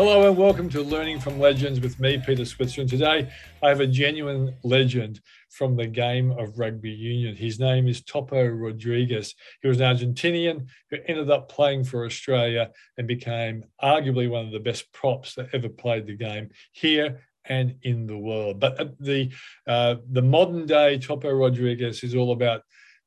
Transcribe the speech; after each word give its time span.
Hello 0.00 0.26
and 0.26 0.34
welcome 0.38 0.70
to 0.70 0.80
Learning 0.80 1.20
from 1.20 1.38
Legends 1.38 1.78
with 1.78 2.00
me, 2.00 2.16
Peter 2.24 2.46
Switzer. 2.46 2.80
And 2.80 2.88
today 2.88 3.30
I 3.62 3.68
have 3.68 3.80
a 3.80 3.86
genuine 3.86 4.56
legend 4.62 5.20
from 5.50 5.76
the 5.76 5.86
game 5.86 6.30
of 6.30 6.58
rugby 6.58 6.88
union. 6.88 7.36
His 7.36 7.60
name 7.60 7.86
is 7.86 8.02
Topo 8.02 8.46
Rodriguez. 8.46 9.34
He 9.60 9.68
was 9.68 9.78
an 9.78 9.94
Argentinian 9.94 10.68
who 10.88 10.96
ended 11.06 11.30
up 11.30 11.50
playing 11.50 11.84
for 11.84 12.06
Australia 12.06 12.70
and 12.96 13.06
became 13.06 13.62
arguably 13.84 14.30
one 14.30 14.46
of 14.46 14.52
the 14.52 14.58
best 14.58 14.90
props 14.94 15.34
that 15.34 15.50
ever 15.52 15.68
played 15.68 16.06
the 16.06 16.16
game 16.16 16.48
here 16.72 17.20
and 17.44 17.74
in 17.82 18.06
the 18.06 18.16
world. 18.16 18.58
But 18.58 18.98
the 19.00 19.30
uh, 19.66 19.96
the 20.10 20.22
modern 20.22 20.64
day 20.64 20.96
Topo 20.96 21.30
Rodriguez 21.30 22.02
is 22.02 22.14
all 22.14 22.32
about 22.32 22.62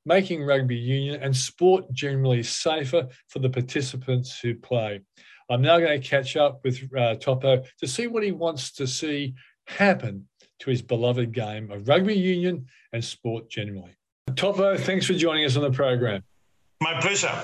making 0.06 0.44
rugby 0.44 0.76
union 0.76 1.24
and 1.24 1.36
sport 1.36 1.92
generally 1.92 2.44
safer 2.44 3.08
for 3.30 3.40
the 3.40 3.50
participants 3.50 4.40
who 4.40 4.54
play. 4.54 5.02
I'm 5.50 5.62
now 5.62 5.80
going 5.80 6.00
to 6.02 6.08
catch 6.08 6.36
up 6.36 6.62
with 6.64 6.80
uh, 6.98 7.16
Topo 7.16 7.64
to 7.80 7.88
see 7.88 8.08
what 8.08 8.24
he 8.24 8.32
wants 8.32 8.72
to 8.74 8.88
see 8.88 9.34
happen 9.68 10.28
to 10.60 10.70
his 10.70 10.82
beloved 10.82 11.32
game 11.32 11.72
of 11.72 11.88
rugby 11.88 12.16
union 12.16 12.66
and 12.94 13.04
sport 13.04 13.50
generally. 13.50 13.96
Topo, 14.36 14.78
thanks 14.78 15.06
for 15.06 15.14
joining 15.14 15.46
us 15.46 15.56
on 15.56 15.64
the 15.64 15.72
program. 15.72 16.24
My 16.82 17.00
pleasure. 17.02 17.44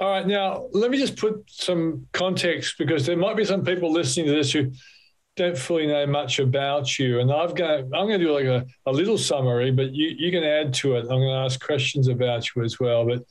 All 0.00 0.10
right, 0.10 0.26
now 0.26 0.68
let 0.72 0.90
me 0.90 0.98
just 0.98 1.16
put 1.16 1.42
some 1.48 2.06
context 2.12 2.76
because 2.78 3.06
there 3.06 3.16
might 3.16 3.36
be 3.36 3.44
some 3.44 3.64
people 3.64 3.90
listening 3.90 4.26
to 4.26 4.32
this 4.32 4.52
who 4.52 4.70
don't 5.36 5.56
fully 5.56 5.86
know 5.86 6.06
much 6.06 6.38
about 6.38 6.98
you. 6.98 7.20
And 7.20 7.32
I've 7.32 7.54
got 7.54 7.80
I'm 7.80 7.90
going 7.90 8.18
to 8.18 8.26
do 8.26 8.32
like 8.32 8.44
a, 8.44 8.66
a 8.86 8.92
little 8.92 9.18
summary, 9.18 9.70
but 9.70 9.92
you, 9.92 10.14
you 10.18 10.30
can 10.30 10.44
add 10.44 10.72
to 10.74 10.96
it. 10.96 11.00
I'm 11.00 11.20
going 11.20 11.28
to 11.28 11.44
ask 11.44 11.64
questions 11.64 12.08
about 12.08 12.54
you 12.54 12.62
as 12.64 12.78
well. 12.80 13.06
But 13.06 13.22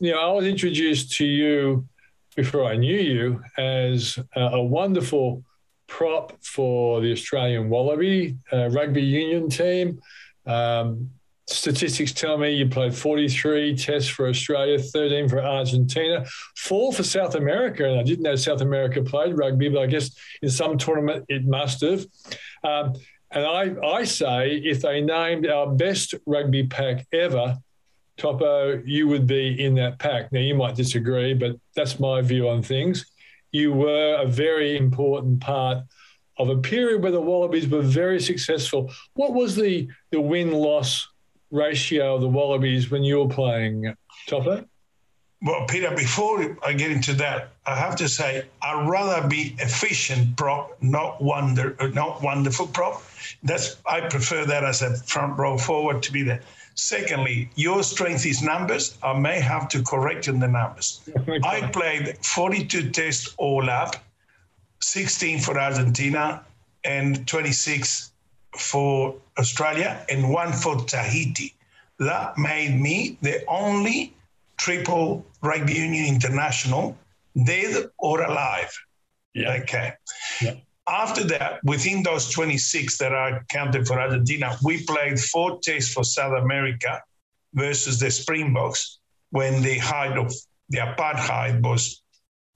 you 0.00 0.12
know, 0.12 0.20
I 0.20 0.32
was 0.32 0.46
introduced 0.46 1.12
to 1.16 1.24
you 1.24 1.86
before 2.34 2.64
I 2.64 2.76
knew 2.76 2.96
you 2.96 3.42
as 3.56 4.18
a, 4.34 4.62
wonderful 4.62 5.44
prop 5.86 6.32
for 6.42 7.00
the 7.00 7.12
Australian 7.12 7.68
Wallaby 7.68 8.36
uh, 8.52 8.68
rugby 8.70 9.02
union 9.02 9.48
team. 9.48 10.00
Um, 10.46 11.10
statistics 11.46 12.12
tell 12.12 12.38
me 12.38 12.50
you 12.50 12.68
played 12.68 12.94
43 12.94 13.76
tests 13.76 14.08
for 14.08 14.28
Australia, 14.28 14.78
13 14.78 15.28
for 15.28 15.42
Argentina, 15.42 16.24
four 16.56 16.92
for 16.92 17.02
South 17.02 17.34
America. 17.34 17.88
And 17.88 18.00
I 18.00 18.02
didn't 18.02 18.22
know 18.22 18.36
South 18.36 18.60
America 18.60 19.02
played 19.02 19.36
rugby, 19.36 19.68
but 19.68 19.82
I 19.82 19.86
guess 19.86 20.10
in 20.42 20.50
some 20.50 20.78
tournament 20.78 21.26
it 21.28 21.44
must 21.44 21.82
have. 21.82 22.06
Um, 22.62 22.94
and 23.30 23.44
I, 23.44 23.74
I 23.84 24.04
say 24.04 24.56
if 24.56 24.82
they 24.82 25.00
named 25.00 25.46
our 25.46 25.70
best 25.70 26.14
rugby 26.24 26.66
pack 26.66 27.06
ever 27.12 27.58
Topo, 28.16 28.80
you 28.84 29.08
would 29.08 29.26
be 29.26 29.62
in 29.62 29.74
that 29.74 29.98
pack. 29.98 30.30
Now, 30.32 30.40
you 30.40 30.54
might 30.54 30.76
disagree, 30.76 31.34
but 31.34 31.56
that's 31.74 31.98
my 31.98 32.20
view 32.20 32.48
on 32.48 32.62
things. 32.62 33.06
You 33.50 33.72
were 33.72 34.16
a 34.20 34.26
very 34.26 34.76
important 34.76 35.40
part 35.40 35.78
of 36.38 36.48
a 36.48 36.58
period 36.58 37.02
where 37.02 37.12
the 37.12 37.20
Wallabies 37.20 37.68
were 37.68 37.82
very 37.82 38.20
successful. 38.20 38.92
What 39.14 39.34
was 39.34 39.54
the, 39.56 39.88
the 40.10 40.20
win 40.20 40.52
loss 40.52 41.06
ratio 41.50 42.16
of 42.16 42.20
the 42.20 42.28
Wallabies 42.28 42.90
when 42.90 43.04
you 43.04 43.18
were 43.18 43.28
playing, 43.28 43.94
Topo? 44.26 44.64
Well, 45.42 45.66
Peter, 45.68 45.94
before 45.94 46.56
I 46.64 46.72
get 46.72 46.90
into 46.90 47.12
that, 47.14 47.50
I 47.66 47.76
have 47.76 47.96
to 47.96 48.08
say 48.08 48.46
I'd 48.62 48.88
rather 48.88 49.28
be 49.28 49.54
efficient 49.58 50.36
prop, 50.38 50.82
not 50.82 51.22
wonder, 51.22 51.76
not 51.92 52.22
wonderful 52.22 52.66
prop. 52.66 53.02
That's 53.42 53.76
I 53.86 54.00
prefer 54.00 54.46
that 54.46 54.64
as 54.64 54.80
a 54.80 54.96
front 54.96 55.38
row 55.38 55.58
forward 55.58 56.02
to 56.04 56.12
be 56.12 56.22
there. 56.22 56.40
Secondly, 56.74 57.48
your 57.54 57.82
strength 57.82 58.26
is 58.26 58.42
numbers. 58.42 58.98
I 59.02 59.18
may 59.18 59.40
have 59.40 59.68
to 59.68 59.82
correct 59.82 60.28
in 60.28 60.40
the 60.40 60.48
numbers. 60.48 61.08
I 61.44 61.68
played 61.72 62.18
42 62.24 62.90
tests 62.90 63.34
all 63.38 63.70
up, 63.70 63.96
16 64.80 65.40
for 65.40 65.58
Argentina 65.58 66.44
and 66.84 67.26
26 67.26 68.12
for 68.58 69.14
Australia 69.38 70.04
and 70.08 70.30
one 70.30 70.52
for 70.52 70.76
Tahiti. 70.76 71.54
That 71.98 72.36
made 72.36 72.80
me 72.80 73.18
the 73.22 73.44
only 73.46 74.14
triple 74.56 75.24
rugby 75.42 75.74
union 75.74 76.06
international 76.06 76.96
dead 77.44 77.90
or 77.98 78.22
alive. 78.22 78.72
Yeah. 79.34 79.58
Okay. 79.62 79.92
Yeah. 80.40 80.54
After 80.86 81.24
that, 81.24 81.60
within 81.64 82.02
those 82.02 82.28
26 82.30 82.98
that 82.98 83.12
are 83.12 83.44
counted 83.48 83.86
for 83.86 83.98
Argentina, 83.98 84.56
we 84.62 84.84
played 84.84 85.18
four 85.18 85.58
tests 85.62 85.92
for 85.92 86.04
South 86.04 86.38
America 86.42 87.02
versus 87.54 87.98
the 87.98 88.10
Springboks 88.10 88.98
when 89.30 89.62
the 89.62 89.78
height 89.78 90.18
of 90.18 90.32
the 90.68 90.78
apartheid 90.78 91.62
was, 91.62 92.02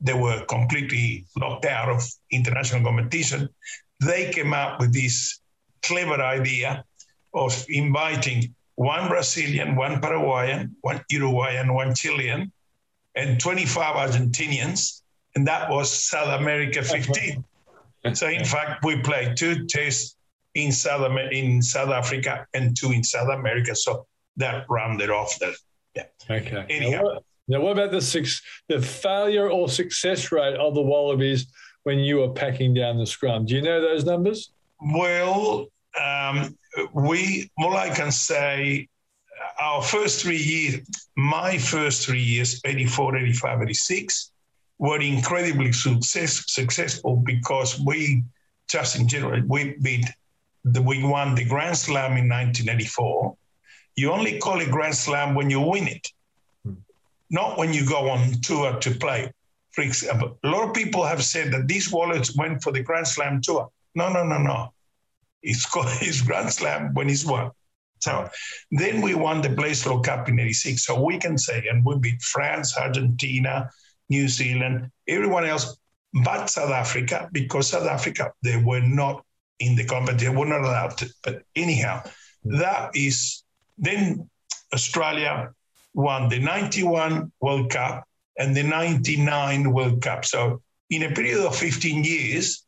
they 0.01 0.13
were 0.13 0.45
completely 0.45 1.25
locked 1.37 1.65
out 1.65 1.89
of 1.89 2.07
international 2.31 2.85
competition. 2.85 3.49
They 4.01 4.31
came 4.31 4.53
up 4.53 4.79
with 4.79 4.93
this 4.93 5.41
clever 5.83 6.21
idea 6.23 6.85
of 7.33 7.65
inviting 7.69 8.55
one 8.75 9.09
Brazilian, 9.09 9.75
one 9.75 10.01
Paraguayan, 10.01 10.77
one 10.83 11.03
Uruguayan, 11.09 11.73
one 11.73 11.95
Chilean, 11.95 12.53
and 13.17 13.41
25 13.41 14.11
Argentinians. 14.11 15.03
And 15.35 15.47
that 15.47 15.71
was 15.71 15.91
South 15.91 16.41
America 16.41 16.83
15 16.83 17.45
so 18.15 18.29
in 18.29 18.45
fact, 18.45 18.85
we 18.85 19.01
played 19.01 19.37
two 19.37 19.67
tests 19.67 20.17
in 20.55 20.73
South 20.73 21.11
in 21.33 21.63
South 21.63 21.91
Africa 21.91 22.47
and 22.55 22.77
two 22.77 22.93
in 22.93 23.05
South 23.05 23.29
America. 23.29 23.75
So 23.75 24.07
that 24.37 24.67
rounded 24.69 25.11
off 25.11 25.39
that. 25.41 25.55
Yeah. 25.95 26.05
Okay. 26.31 26.65
Anyhow. 26.71 26.91
Now 26.91 27.05
what, 27.05 27.23
now, 27.49 27.61
what 27.61 27.73
about 27.73 27.91
the 27.91 28.01
six, 28.01 28.43
the 28.69 28.81
failure 28.81 29.51
or 29.51 29.69
success 29.69 30.31
rate 30.31 30.57
of 30.57 30.75
the 30.75 30.83
Wallabies 30.83 31.47
when 31.85 31.99
you 31.99 32.19
were 32.19 32.31
packing 32.31 32.75
down 32.75 32.99
the 32.99 33.07
scrum? 33.07 33.47
Do 33.47 33.55
you 33.55 33.63
know 33.63 33.81
those 33.81 34.05
numbers? 34.05 34.51
Well, 34.81 35.67
um, 36.01 36.57
we 36.93 37.51
all 37.59 37.77
I 37.77 37.91
can 37.91 38.13
say 38.13 38.89
our 39.61 39.83
first 39.83 40.23
three 40.23 40.37
years, 40.37 40.87
my 41.17 41.59
first 41.59 42.07
three 42.07 42.23
years, 42.23 42.61
84, 42.65 43.17
85, 43.17 43.63
86, 43.63 44.33
were 44.79 45.01
incredibly 45.01 45.73
success, 45.73 46.45
successful 46.47 47.17
because 47.17 47.81
we 47.81 48.25
just 48.69 48.99
in 48.99 49.09
general 49.09 49.43
we 49.47 49.77
beat 49.83 50.07
the, 50.65 50.83
we 50.83 51.03
won 51.03 51.35
the 51.35 51.45
Grand 51.45 51.77
Slam 51.77 52.13
in 52.13 52.29
1984. 52.29 53.37
You 53.97 54.13
only 54.13 54.39
call 54.39 54.61
it 54.61 54.71
Grand 54.71 54.95
Slam 54.95 55.35
when 55.35 55.51
you 55.51 55.61
win 55.61 55.89
it, 55.89 56.07
hmm. 56.65 56.75
not 57.31 57.59
when 57.59 57.73
you 57.73 57.89
go 57.89 58.11
on 58.11 58.33
tour 58.43 58.79
to 58.79 58.91
play. 58.93 59.33
For 59.73 59.83
example, 59.83 60.39
a 60.43 60.49
lot 60.49 60.69
of 60.69 60.75
people 60.75 61.05
have 61.05 61.23
said 61.23 61.53
that 61.53 61.69
these 61.69 61.91
wallets 61.91 62.37
went 62.37 62.63
for 62.63 62.73
the 62.73 62.83
Grand 62.83 63.09
Slam 63.09 63.41
tour. 63.41 63.69
No, 63.95 64.13
no, 64.13 64.25
no, 64.25 64.39
no. 64.39 64.73
It's 65.43 65.67
called 65.67 65.89
his 66.01 66.23
Grand 66.23 66.53
Slam 66.53 66.95
when 66.95 67.09
he's 67.09 67.27
won. 67.27 67.51
So 68.01 68.29
then 68.71 69.01
we 69.01 69.15
won 69.15 69.41
the 69.41 69.49
Bledisloe 69.49 70.05
Cup 70.05 70.29
in 70.29 70.39
86. 70.39 70.85
So 70.85 71.03
we 71.03 71.19
can 71.19 71.37
say, 71.37 71.67
and 71.69 71.85
we 71.85 71.99
beat 71.99 72.23
France, 72.23 72.77
Argentina, 72.77 73.71
New 74.09 74.29
Zealand, 74.29 74.91
everyone 75.07 75.45
else 75.45 75.79
but 76.25 76.49
South 76.49 76.71
Africa, 76.71 77.29
because 77.33 77.69
South 77.69 77.87
Africa, 77.87 78.33
they 78.43 78.57
were 78.57 78.81
not 78.81 79.25
in 79.61 79.77
the 79.77 79.85
competition, 79.85 80.33
they 80.33 80.39
were 80.39 80.47
not 80.47 80.63
allowed 80.63 80.97
to. 80.99 81.13
But 81.23 81.43
anyhow, 81.55 82.03
that 82.45 82.91
is 82.95 83.45
then 83.77 84.29
Australia 84.73 85.53
won 85.95 86.29
the 86.29 86.39
91 86.39 87.33
World 87.41 87.71
Cup 87.71 88.05
and 88.39 88.57
the 88.57 88.63
99 88.63 89.73
World 89.73 90.01
Cup. 90.01 90.25
So 90.25 90.63
in 90.91 91.03
a 91.03 91.11
period 91.11 91.45
of 91.45 91.57
15 91.57 92.05
years, 92.05 92.65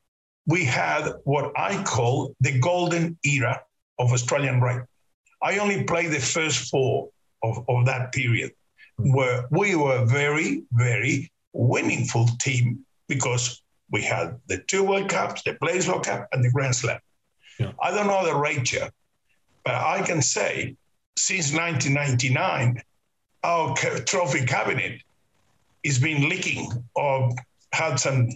we 0.46 0.64
had 0.64 1.12
what 1.24 1.52
I 1.56 1.82
call 1.84 2.34
the 2.40 2.58
golden 2.58 3.18
era 3.24 3.62
of 3.98 4.12
Australian 4.12 4.60
rugby. 4.60 4.86
I 5.42 5.58
only 5.58 5.84
played 5.84 6.10
the 6.10 6.20
first 6.20 6.70
four 6.70 7.10
of, 7.42 7.64
of 7.68 7.86
that 7.86 8.12
period 8.12 8.52
where 9.04 9.46
we 9.50 9.74
were 9.74 10.04
very, 10.04 10.64
very 10.72 11.30
winningful 11.52 12.28
team 12.40 12.84
because 13.08 13.62
we 13.90 14.02
had 14.02 14.38
the 14.46 14.58
two 14.58 14.84
World 14.84 15.08
Cups, 15.08 15.42
the 15.42 15.54
Bledisloe 15.54 16.02
Cup, 16.02 16.28
and 16.32 16.44
the 16.44 16.50
Grand 16.50 16.76
Slam. 16.76 17.00
Yeah. 17.58 17.72
I 17.82 17.90
don't 17.90 18.06
know 18.06 18.24
the 18.24 18.34
ratio, 18.34 18.88
but 19.64 19.74
I 19.74 20.02
can 20.02 20.22
say 20.22 20.76
since 21.16 21.52
1999, 21.52 22.80
our 23.42 23.74
trophy 23.74 24.46
cabinet 24.46 25.00
has 25.84 25.98
been 25.98 26.28
leaking 26.28 26.70
or 26.94 27.30
had 27.72 27.98
some 27.98 28.30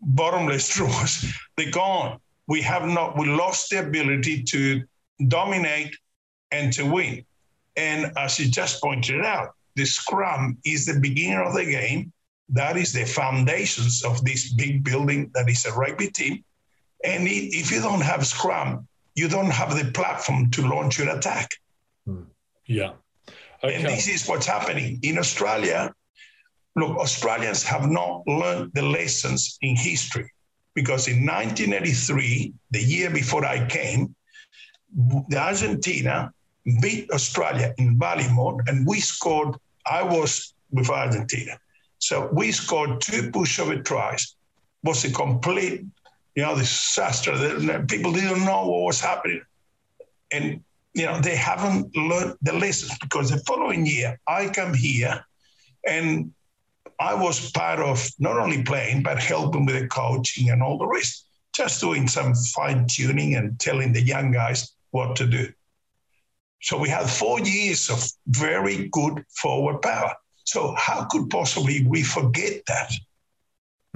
bottomless 0.00 0.68
drawers. 0.74 1.24
They're 1.56 1.70
gone. 1.70 2.18
We 2.46 2.60
have 2.62 2.86
not, 2.86 3.16
we 3.16 3.26
lost 3.26 3.70
the 3.70 3.78
ability 3.80 4.42
to 4.44 4.82
dominate 5.28 5.96
and 6.50 6.72
to 6.74 6.84
win. 6.84 7.24
And 7.76 8.12
as 8.18 8.38
you 8.38 8.50
just 8.50 8.82
pointed 8.82 9.24
out, 9.24 9.54
the 9.74 9.84
scrum 9.84 10.58
is 10.64 10.86
the 10.86 11.00
beginning 11.00 11.38
of 11.46 11.54
the 11.54 11.64
game. 11.64 12.12
That 12.48 12.76
is 12.76 12.92
the 12.92 13.04
foundations 13.04 14.04
of 14.04 14.24
this 14.24 14.52
big 14.52 14.84
building 14.84 15.30
that 15.34 15.48
is 15.48 15.64
a 15.64 15.72
rugby 15.72 16.10
team. 16.10 16.44
And 17.04 17.26
if 17.26 17.70
you 17.72 17.80
don't 17.80 18.02
have 18.02 18.26
scrum, 18.26 18.86
you 19.14 19.28
don't 19.28 19.50
have 19.50 19.76
the 19.76 19.90
platform 19.92 20.50
to 20.52 20.66
launch 20.66 20.98
your 20.98 21.16
attack. 21.16 21.48
Hmm. 22.06 22.24
Yeah. 22.66 22.92
Okay. 23.64 23.74
And 23.74 23.84
this 23.84 24.08
is 24.08 24.26
what's 24.28 24.46
happening 24.46 24.98
in 25.02 25.18
Australia. 25.18 25.94
look, 26.74 26.96
Australians 26.98 27.62
have 27.62 27.88
not 27.88 28.26
learned 28.26 28.72
the 28.74 28.82
lessons 28.82 29.58
in 29.60 29.76
history 29.76 30.30
because 30.74 31.06
in 31.06 31.26
1983, 31.26 32.52
the 32.70 32.82
year 32.82 33.10
before 33.10 33.44
I 33.44 33.66
came, 33.66 34.14
the 35.28 35.38
Argentina 35.38 36.32
beat 36.80 37.10
Australia 37.10 37.74
in 37.78 37.98
Ballymore 37.98 38.60
and 38.66 38.86
we 38.86 39.00
scored, 39.00 39.56
I 39.86 40.02
was 40.02 40.54
with 40.70 40.90
Argentina. 40.90 41.58
So 41.98 42.28
we 42.32 42.52
scored 42.52 43.00
two 43.00 43.30
pushover 43.30 43.84
tries. 43.84 44.34
Was 44.84 45.04
a 45.04 45.12
complete, 45.12 45.84
you 46.34 46.42
know, 46.42 46.56
disaster. 46.56 47.32
People 47.88 48.12
didn't 48.12 48.44
know 48.44 48.66
what 48.66 48.82
was 48.82 49.00
happening. 49.00 49.42
And, 50.32 50.64
you 50.94 51.06
know, 51.06 51.20
they 51.20 51.36
haven't 51.36 51.94
learned 51.96 52.36
the 52.42 52.52
lessons 52.52 52.98
because 52.98 53.30
the 53.30 53.38
following 53.46 53.86
year 53.86 54.18
I 54.26 54.48
come 54.48 54.74
here 54.74 55.24
and 55.86 56.32
I 56.98 57.14
was 57.14 57.50
part 57.52 57.78
of 57.78 58.08
not 58.18 58.38
only 58.38 58.62
playing, 58.62 59.02
but 59.02 59.18
helping 59.18 59.66
with 59.66 59.78
the 59.80 59.86
coaching 59.88 60.50
and 60.50 60.62
all 60.62 60.78
the 60.78 60.86
rest, 60.86 61.26
just 61.54 61.80
doing 61.80 62.08
some 62.08 62.34
fine 62.34 62.86
tuning 62.88 63.34
and 63.36 63.58
telling 63.60 63.92
the 63.92 64.02
young 64.02 64.32
guys 64.32 64.72
what 64.90 65.14
to 65.16 65.26
do. 65.26 65.52
So 66.62 66.78
we 66.78 66.88
had 66.88 67.10
four 67.10 67.40
years 67.40 67.90
of 67.90 68.02
very 68.28 68.88
good 68.88 69.24
forward 69.36 69.82
power. 69.82 70.14
So 70.44 70.74
how 70.78 71.06
could 71.10 71.28
possibly 71.28 71.84
we 71.84 72.02
forget 72.02 72.62
that? 72.68 72.92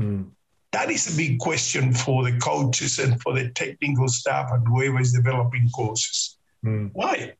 Mm. 0.00 0.30
That 0.72 0.90
is 0.90 1.12
a 1.12 1.16
big 1.16 1.38
question 1.38 1.94
for 1.94 2.24
the 2.24 2.36
coaches 2.38 2.98
and 2.98 3.20
for 3.22 3.32
the 3.32 3.50
technical 3.50 4.08
staff 4.08 4.50
and 4.52 4.66
whoever 4.66 5.00
is 5.00 5.12
developing 5.12 5.70
courses. 5.70 6.36
Mm. 6.64 6.90
Why? 6.92 7.34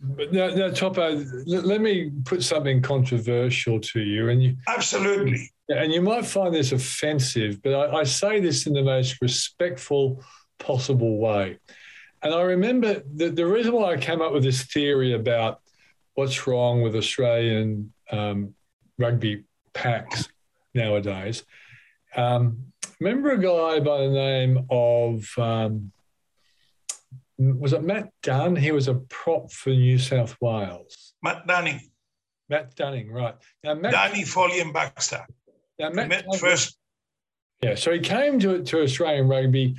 But 0.00 0.32
now, 0.32 0.48
now 0.48 0.70
Topo, 0.70 1.24
let 1.46 1.80
me 1.80 2.10
put 2.24 2.42
something 2.42 2.82
controversial 2.82 3.80
to 3.80 4.00
you, 4.00 4.28
and 4.28 4.42
you 4.42 4.56
absolutely, 4.68 5.50
and 5.68 5.92
you 5.92 6.02
might 6.02 6.26
find 6.26 6.54
this 6.54 6.72
offensive, 6.72 7.62
but 7.62 7.72
I, 7.72 8.00
I 8.00 8.04
say 8.04 8.40
this 8.40 8.66
in 8.66 8.74
the 8.74 8.82
most 8.82 9.22
respectful 9.22 10.22
possible 10.58 11.16
way. 11.18 11.58
And 12.24 12.32
I 12.32 12.40
remember 12.40 13.02
that 13.16 13.36
the 13.36 13.46
reason 13.46 13.74
why 13.74 13.92
I 13.92 13.96
came 13.98 14.22
up 14.22 14.32
with 14.32 14.42
this 14.42 14.64
theory 14.64 15.12
about 15.12 15.60
what's 16.14 16.46
wrong 16.46 16.80
with 16.80 16.96
Australian 16.96 17.92
um, 18.10 18.54
rugby 18.98 19.44
packs 19.74 20.28
nowadays. 20.72 21.44
Um, 22.16 22.72
remember 22.98 23.32
a 23.32 23.38
guy 23.38 23.80
by 23.80 23.98
the 23.98 24.10
name 24.10 24.66
of 24.70 25.28
um, 25.36 25.92
was 27.36 27.72
it 27.72 27.82
Matt 27.82 28.10
Dunn? 28.22 28.56
He 28.56 28.70
was 28.70 28.88
a 28.88 28.94
prop 28.94 29.52
for 29.52 29.70
New 29.70 29.98
South 29.98 30.36
Wales. 30.40 31.14
Matt 31.22 31.46
Dunning. 31.46 31.80
Matt 32.48 32.74
Dunning, 32.74 33.10
right. 33.10 33.34
Now, 33.62 33.74
Matt, 33.74 33.92
Dunning, 33.92 34.24
Foley, 34.24 34.60
and 34.60 34.72
Baxter. 34.72 35.26
Now, 35.78 35.90
Matt 35.90 36.08
met 36.08 36.24
first. 36.38 36.78
Yeah, 37.60 37.74
so 37.74 37.92
he 37.92 37.98
came 37.98 38.38
to, 38.40 38.62
to 38.62 38.82
Australian 38.82 39.28
rugby 39.28 39.74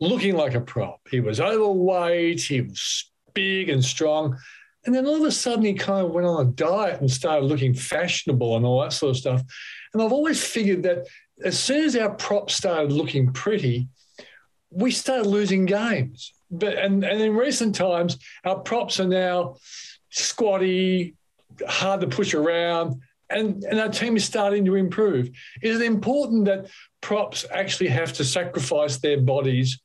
looking 0.00 0.36
like 0.36 0.54
a 0.54 0.60
prop. 0.60 1.00
He 1.10 1.20
was 1.20 1.40
overweight, 1.40 2.40
he 2.40 2.62
was 2.62 3.10
big 3.34 3.68
and 3.68 3.84
strong. 3.84 4.36
And 4.86 4.94
then 4.94 5.06
all 5.06 5.16
of 5.16 5.24
a 5.24 5.32
sudden, 5.32 5.64
he 5.64 5.74
kind 5.74 6.06
of 6.06 6.12
went 6.12 6.26
on 6.26 6.46
a 6.46 6.50
diet 6.50 7.00
and 7.00 7.10
started 7.10 7.46
looking 7.46 7.74
fashionable 7.74 8.56
and 8.56 8.64
all 8.64 8.80
that 8.82 8.92
sort 8.92 9.10
of 9.10 9.16
stuff. 9.16 9.42
And 9.92 10.02
I've 10.02 10.12
always 10.12 10.42
figured 10.42 10.84
that 10.84 11.06
as 11.44 11.58
soon 11.58 11.84
as 11.84 11.96
our 11.96 12.10
props 12.10 12.54
started 12.54 12.92
looking 12.92 13.32
pretty, 13.32 13.88
we 14.70 14.90
started 14.90 15.26
losing 15.26 15.66
games 15.66 16.32
but 16.50 16.74
and, 16.78 17.04
and 17.04 17.20
in 17.20 17.34
recent 17.34 17.74
times, 17.74 18.18
our 18.44 18.58
props 18.58 19.00
are 19.00 19.06
now 19.06 19.56
squatty, 20.10 21.14
hard 21.66 22.00
to 22.00 22.06
push 22.06 22.34
around, 22.34 23.00
and, 23.30 23.62
and 23.64 23.78
our 23.78 23.88
team 23.88 24.16
is 24.16 24.24
starting 24.24 24.64
to 24.64 24.74
improve. 24.74 25.30
Is 25.62 25.80
it 25.80 25.84
important 25.84 26.46
that 26.46 26.66
props 27.00 27.44
actually 27.52 27.88
have 27.88 28.12
to 28.14 28.24
sacrifice 28.24 28.98
their 28.98 29.20
bodies 29.20 29.80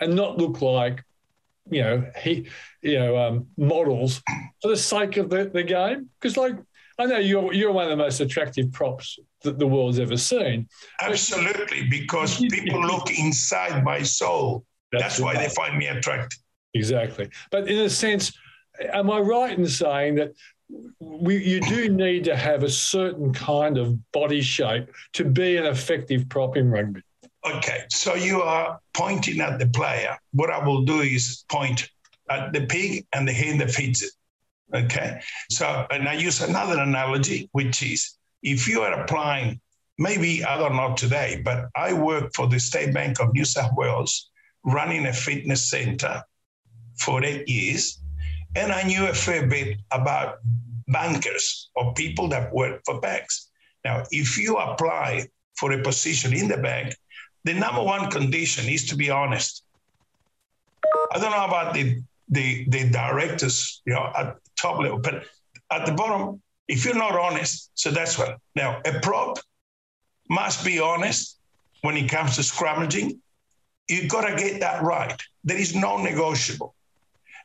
and 0.00 0.14
not 0.14 0.38
look 0.38 0.62
like, 0.62 1.04
you 1.70 1.82
know, 1.82 2.04
he, 2.22 2.48
you 2.82 2.98
know, 2.98 3.16
um, 3.16 3.46
models 3.56 4.22
for 4.62 4.68
the 4.68 4.76
sake 4.76 5.16
of 5.16 5.30
the, 5.30 5.50
the 5.52 5.62
game? 5.62 6.08
Because 6.20 6.36
like 6.36 6.56
I 6.98 7.06
know 7.06 7.18
you're 7.18 7.52
you're 7.52 7.72
one 7.72 7.84
of 7.84 7.90
the 7.90 7.96
most 7.96 8.20
attractive 8.20 8.72
props 8.72 9.18
that 9.42 9.58
the 9.58 9.66
world's 9.66 9.98
ever 9.98 10.16
seen. 10.16 10.68
Absolutely, 11.00 11.88
because 11.88 12.38
people 12.50 12.80
look 12.80 13.10
inside 13.10 13.82
my 13.84 14.02
soul 14.02 14.64
that's, 14.92 15.02
That's 15.02 15.20
why 15.20 15.34
they 15.36 15.48
find 15.48 15.78
me 15.78 15.86
attractive. 15.86 16.40
Exactly. 16.74 17.28
But 17.50 17.68
in 17.68 17.78
a 17.78 17.90
sense, 17.90 18.32
am 18.92 19.10
I 19.10 19.18
right 19.18 19.56
in 19.56 19.66
saying 19.66 20.16
that 20.16 20.32
we, 20.98 21.42
you 21.44 21.60
do 21.60 21.88
need 21.88 22.24
to 22.24 22.36
have 22.36 22.62
a 22.62 22.70
certain 22.70 23.32
kind 23.32 23.76
of 23.78 24.12
body 24.12 24.40
shape 24.40 24.88
to 25.14 25.24
be 25.24 25.56
an 25.56 25.66
effective 25.66 26.28
prop 26.28 26.56
in 26.56 26.70
rugby? 26.70 27.02
Okay, 27.44 27.84
so 27.88 28.14
you 28.14 28.42
are 28.42 28.78
pointing 28.92 29.40
at 29.40 29.58
the 29.58 29.66
player. 29.66 30.18
What 30.32 30.50
I 30.50 30.62
will 30.64 30.84
do 30.84 31.00
is 31.00 31.44
point 31.48 31.88
at 32.28 32.52
the 32.52 32.66
pig 32.66 33.06
and 33.14 33.26
the 33.26 33.32
hen 33.32 33.58
that 33.58 33.70
feeds 33.70 34.02
it. 34.02 34.12
Okay, 34.74 35.20
so 35.50 35.86
and 35.90 36.06
I 36.08 36.14
use 36.14 36.42
another 36.42 36.80
analogy, 36.80 37.48
which 37.52 37.82
is 37.82 38.16
if 38.42 38.68
you 38.68 38.82
are 38.82 39.00
applying, 39.00 39.60
maybe 39.98 40.44
I 40.44 40.58
don't 40.58 40.76
know 40.76 40.94
today, 40.94 41.40
but 41.42 41.68
I 41.74 41.94
work 41.94 42.32
for 42.34 42.46
the 42.46 42.60
State 42.60 42.92
Bank 42.92 43.20
of 43.20 43.32
New 43.32 43.44
South 43.44 43.72
Wales 43.74 44.30
running 44.64 45.06
a 45.06 45.12
fitness 45.12 45.70
center 45.70 46.22
for 46.98 47.24
eight 47.24 47.48
years, 47.48 48.00
and 48.54 48.70
I 48.70 48.82
knew 48.82 49.06
a 49.06 49.14
fair 49.14 49.46
bit 49.46 49.78
about 49.90 50.36
bankers 50.88 51.70
or 51.74 51.94
people 51.94 52.28
that 52.28 52.52
work 52.52 52.82
for 52.84 53.00
banks. 53.00 53.50
Now, 53.84 54.04
if 54.10 54.36
you 54.36 54.58
apply 54.58 55.28
for 55.56 55.72
a 55.72 55.82
position 55.82 56.34
in 56.34 56.48
the 56.48 56.58
bank, 56.58 56.94
the 57.44 57.54
number 57.54 57.82
one 57.82 58.10
condition 58.10 58.68
is 58.68 58.86
to 58.88 58.96
be 58.96 59.10
honest. 59.10 59.64
I 61.12 61.18
don't 61.18 61.30
know 61.30 61.44
about 61.44 61.74
the 61.74 62.02
the, 62.32 62.64
the 62.68 62.88
directors, 62.90 63.82
you 63.84 63.92
know, 63.92 64.12
at 64.16 64.36
top 64.56 64.80
level, 64.80 65.00
but 65.00 65.24
at 65.72 65.84
the 65.84 65.92
bottom, 65.92 66.40
if 66.68 66.84
you're 66.84 66.94
not 66.94 67.18
honest, 67.18 67.72
so 67.74 67.90
that's 67.90 68.16
what. 68.16 68.38
Now, 68.54 68.80
a 68.86 69.00
prop 69.00 69.38
must 70.28 70.64
be 70.64 70.78
honest 70.78 71.38
when 71.80 71.96
it 71.96 72.08
comes 72.08 72.36
to 72.36 72.42
scrummaging 72.42 73.18
You've 73.90 74.08
got 74.08 74.24
to 74.28 74.36
get 74.36 74.60
that 74.60 74.82
right. 74.84 75.20
There 75.42 75.58
is 75.58 75.74
no 75.74 76.00
negotiable. 76.00 76.76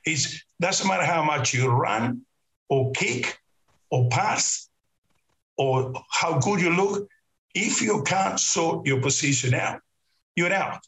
It 0.05 0.19
doesn't 0.61 0.87
matter 0.87 1.03
how 1.03 1.23
much 1.23 1.55
you 1.55 1.67
run 1.69 2.21
or 2.69 2.91
kick 2.91 3.39
or 3.89 4.09
pass 4.09 4.69
or 5.57 5.91
how 6.11 6.37
good 6.37 6.61
you 6.61 6.69
look. 6.69 7.09
If 7.55 7.81
you 7.81 8.03
can't 8.03 8.39
sort 8.39 8.85
your 8.85 9.01
position 9.01 9.55
out, 9.55 9.81
you're 10.35 10.53
out. 10.53 10.85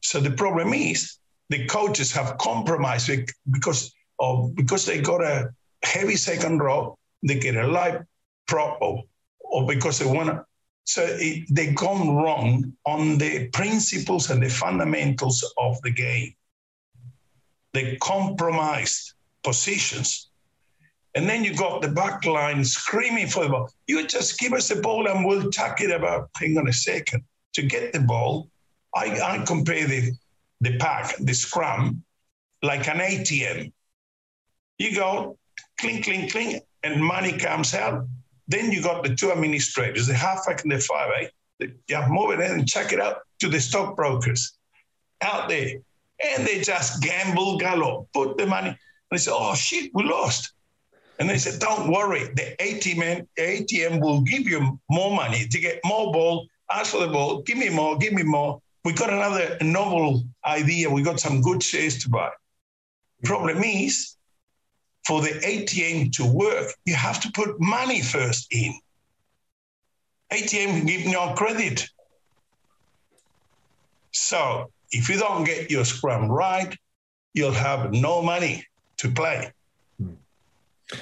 So 0.00 0.20
the 0.20 0.30
problem 0.30 0.74
is 0.74 1.18
the 1.48 1.66
coaches 1.66 2.12
have 2.12 2.38
compromised 2.38 3.10
because 3.50 3.92
of 4.18 4.54
because 4.54 4.86
they 4.86 5.00
got 5.00 5.22
a 5.22 5.50
heavy 5.82 6.16
second 6.16 6.58
row, 6.58 6.96
they 7.22 7.38
get 7.38 7.56
a 7.56 7.66
light 7.66 8.00
prop, 8.46 8.78
or, 8.80 9.66
because 9.66 9.98
they 9.98 10.06
want 10.06 10.28
to 10.28 10.44
so 10.84 11.02
it, 11.08 11.46
they 11.50 11.72
gone 11.72 12.14
wrong 12.14 12.72
on 12.84 13.16
the 13.18 13.48
principles 13.48 14.30
and 14.30 14.42
the 14.42 14.50
fundamentals 14.50 15.44
of 15.56 15.80
the 15.82 15.90
game. 15.90 16.34
They 17.72 17.96
compromised 17.96 19.14
positions. 19.42 20.30
And 21.14 21.28
then 21.28 21.44
you 21.44 21.56
got 21.56 21.80
the 21.80 21.88
back 21.88 22.24
line 22.24 22.64
screaming 22.64 23.28
for 23.28 23.44
the 23.44 23.50
ball. 23.50 23.70
You 23.86 24.06
just 24.06 24.38
give 24.38 24.52
us 24.52 24.68
the 24.68 24.76
ball 24.76 25.08
and 25.08 25.24
we'll 25.24 25.50
chuck 25.50 25.80
it 25.80 25.90
about, 25.90 26.28
hang 26.36 26.58
on 26.58 26.68
a 26.68 26.72
second. 26.72 27.22
To 27.54 27.62
get 27.62 27.92
the 27.92 28.00
ball, 28.00 28.50
I, 28.94 29.20
I 29.20 29.44
compare 29.44 29.86
the, 29.86 30.12
the 30.60 30.76
pack, 30.78 31.16
the 31.18 31.34
scrum, 31.34 32.02
like 32.62 32.88
an 32.88 32.98
ATM. 32.98 33.72
You 34.78 34.94
go, 34.94 35.38
clink, 35.78 36.04
clink, 36.04 36.32
clink, 36.32 36.62
and 36.82 37.02
money 37.02 37.36
comes 37.36 37.74
out. 37.74 38.06
Then 38.48 38.70
you 38.70 38.82
got 38.82 39.02
the 39.02 39.14
two 39.14 39.32
administrators, 39.32 40.06
the 40.06 40.14
halfback 40.14 40.62
and 40.62 40.72
the 40.72 40.78
five 40.78 41.10
eight. 41.18 41.30
Move 42.08 42.32
it 42.32 42.40
in 42.40 42.52
and 42.52 42.68
check 42.68 42.92
it 42.92 43.00
out 43.00 43.18
to 43.40 43.48
the 43.48 43.60
stockbrokers 43.60 44.56
out 45.22 45.48
there. 45.48 45.76
And 46.24 46.46
they 46.46 46.60
just 46.60 47.02
gamble 47.02 47.58
galore, 47.58 48.06
put 48.12 48.36
the 48.36 48.46
money. 48.46 48.68
And 48.68 48.78
they 49.10 49.18
say, 49.18 49.32
oh 49.34 49.54
shit, 49.54 49.90
we 49.94 50.04
lost. 50.04 50.52
And 51.18 51.30
they 51.30 51.38
said, 51.38 51.60
don't 51.60 51.90
worry, 51.92 52.24
the 52.34 52.56
ATM, 52.58 53.26
ATM 53.38 54.00
will 54.00 54.22
give 54.22 54.48
you 54.48 54.80
more 54.90 55.14
money 55.14 55.46
to 55.46 55.60
get 55.60 55.80
more 55.84 56.12
ball. 56.12 56.46
Ask 56.70 56.92
for 56.92 57.00
the 57.00 57.08
ball, 57.08 57.42
give 57.42 57.58
me 57.58 57.70
more, 57.70 57.96
give 57.98 58.12
me 58.12 58.24
more. 58.24 58.60
We 58.84 58.92
got 58.92 59.10
another 59.10 59.56
novel 59.62 60.24
idea. 60.44 60.90
We 60.90 61.02
got 61.02 61.18
some 61.18 61.40
good 61.40 61.62
shares 61.62 62.02
to 62.04 62.10
buy. 62.10 62.30
Problem 63.22 63.62
is, 63.64 64.16
for 65.06 65.22
the 65.22 65.30
ATM 65.30 66.12
to 66.12 66.26
work, 66.26 66.74
you 66.84 66.94
have 66.94 67.20
to 67.20 67.32
put 67.32 67.60
money 67.60 68.02
first 68.02 68.46
in. 68.52 68.74
ATM 70.32 70.86
give 70.86 71.06
no 71.06 71.32
credit. 71.34 71.88
So 74.12 74.70
if 74.90 75.08
you 75.08 75.18
don't 75.18 75.44
get 75.44 75.70
your 75.70 75.84
scrum 75.84 76.30
right, 76.30 76.76
you'll 77.32 77.52
have 77.52 77.92
no 77.92 78.22
money 78.22 78.66
to 78.98 79.10
play. 79.10 79.52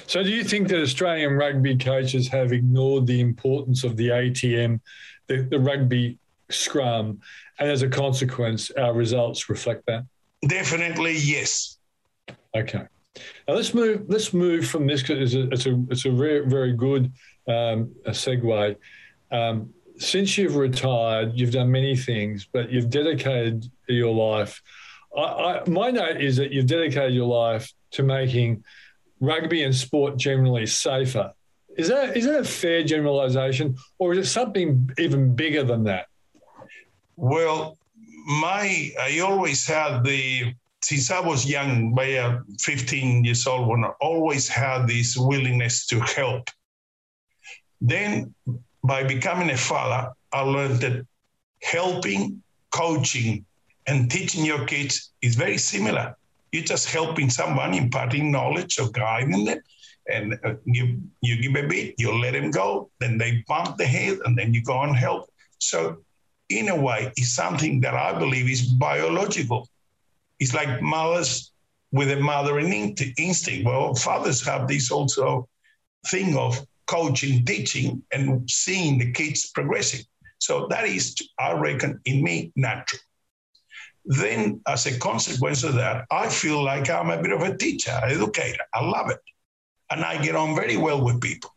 So, 0.07 0.23
do 0.23 0.29
you 0.29 0.43
think 0.43 0.69
that 0.69 0.81
Australian 0.81 1.33
rugby 1.33 1.77
coaches 1.77 2.29
have 2.29 2.53
ignored 2.53 3.05
the 3.05 3.19
importance 3.19 3.83
of 3.83 3.97
the 3.97 4.09
ATM, 4.09 4.79
the, 5.27 5.41
the 5.43 5.59
rugby 5.59 6.17
scrum, 6.49 7.19
and 7.59 7.69
as 7.69 7.81
a 7.81 7.89
consequence, 7.89 8.71
our 8.71 8.93
results 8.93 9.49
reflect 9.49 9.85
that? 9.87 10.05
Definitely, 10.47 11.17
yes. 11.17 11.77
Okay. 12.55 12.83
Now 13.47 13.53
let's 13.53 13.73
move. 13.73 14.05
Let's 14.07 14.33
move 14.33 14.67
from 14.67 14.87
this 14.87 15.01
because 15.01 15.33
it's 15.33 15.35
a 15.35 15.47
it's 15.53 15.65
a, 15.65 15.85
it's 15.89 16.05
a 16.05 16.11
very 16.11 16.47
very 16.47 16.73
good 16.73 17.11
um, 17.47 17.93
a 18.05 18.11
segue. 18.11 18.75
Um, 19.31 19.73
since 19.97 20.37
you've 20.37 20.55
retired, 20.55 21.33
you've 21.35 21.51
done 21.51 21.71
many 21.71 21.95
things, 21.95 22.47
but 22.51 22.71
you've 22.71 22.89
dedicated 22.89 23.69
your 23.87 24.13
life. 24.13 24.61
I, 25.15 25.21
I, 25.21 25.69
my 25.69 25.91
note 25.91 26.19
is 26.21 26.37
that 26.37 26.51
you've 26.51 26.65
dedicated 26.65 27.13
your 27.13 27.27
life 27.27 27.71
to 27.91 28.03
making 28.03 28.63
rugby 29.19 29.63
and 29.63 29.75
sport 29.75 30.17
generally 30.17 30.65
safer. 30.65 31.33
Is 31.77 31.87
that 31.89 32.17
is 32.17 32.25
that 32.25 32.41
a 32.41 32.43
fair 32.43 32.83
generalisation, 32.83 33.77
or 33.97 34.13
is 34.13 34.19
it 34.19 34.29
something 34.29 34.89
even 34.97 35.35
bigger 35.35 35.63
than 35.63 35.83
that? 35.85 36.07
Well, 37.15 37.77
my 38.25 38.91
I 38.99 39.19
always 39.19 39.67
had 39.67 40.03
the 40.03 40.53
since 40.83 41.11
I 41.11 41.21
was 41.21 41.45
young, 41.45 41.93
by 41.93 42.13
uh, 42.15 42.39
15 42.59 43.23
years 43.23 43.47
old, 43.47 43.69
when 43.69 43.85
I 43.85 43.91
always 44.01 44.49
had 44.49 44.85
this 44.85 45.15
willingness 45.15 45.87
to 45.87 46.01
help. 46.01 46.49
Then, 47.79 48.33
by 48.83 49.03
becoming 49.03 49.49
a 49.49 49.57
father, 49.57 50.11
I 50.33 50.41
learned 50.41 50.81
that 50.81 51.07
helping, 51.61 52.43
coaching, 52.71 53.45
and 53.87 54.11
teaching 54.11 54.43
your 54.43 54.65
kids 54.65 55.11
is 55.21 55.35
very 55.35 55.57
similar. 55.57 56.17
You're 56.51 56.65
just 56.65 56.89
helping 56.89 57.29
someone, 57.29 57.73
imparting 57.73 58.29
knowledge 58.29 58.77
or 58.77 58.89
guiding 58.91 59.45
them. 59.45 59.59
And 60.09 60.37
uh, 60.43 60.55
you, 60.65 61.01
you 61.21 61.41
give 61.41 61.63
a 61.63 61.67
bit, 61.67 61.95
you 61.97 62.13
let 62.19 62.33
them 62.33 62.51
go, 62.51 62.89
then 62.99 63.17
they 63.17 63.43
bump 63.47 63.77
the 63.77 63.85
head, 63.85 64.19
and 64.25 64.37
then 64.37 64.53
you 64.53 64.61
go 64.61 64.81
and 64.81 64.95
help. 64.95 65.31
So, 65.59 66.03
in 66.59 66.69
a 66.69 66.75
way, 66.75 67.11
is 67.17 67.35
something 67.35 67.81
that 67.81 67.93
I 67.93 68.17
believe 68.17 68.49
is 68.49 68.61
biological. 68.61 69.67
It's 70.39 70.53
like 70.53 70.81
mothers 70.81 71.51
with 71.91 72.11
a 72.11 72.19
mothering 72.19 72.95
instinct. 73.17 73.65
Well, 73.65 73.93
fathers 73.95 74.45
have 74.45 74.67
this 74.67 74.91
also 74.91 75.47
thing 76.07 76.35
of 76.35 76.65
coaching, 76.85 77.45
teaching, 77.45 78.03
and 78.11 78.49
seeing 78.49 78.97
the 78.97 79.11
kids 79.11 79.51
progressing. 79.51 80.01
So 80.39 80.67
that 80.67 80.85
is, 80.85 81.15
I 81.39 81.53
reckon, 81.53 82.01
in 82.05 82.23
me, 82.23 82.51
natural. 82.55 83.01
Then, 84.05 84.59
as 84.67 84.85
a 84.85 84.99
consequence 84.99 85.63
of 85.63 85.75
that, 85.75 86.05
I 86.11 86.27
feel 86.27 86.61
like 86.61 86.89
I'm 86.89 87.09
a 87.09 87.21
bit 87.21 87.31
of 87.31 87.41
a 87.41 87.55
teacher, 87.55 87.97
educator. 88.03 88.63
I 88.73 88.83
love 88.83 89.09
it. 89.09 89.21
And 89.89 90.03
I 90.03 90.21
get 90.21 90.35
on 90.35 90.55
very 90.55 90.75
well 90.75 91.01
with 91.01 91.21
people. 91.21 91.51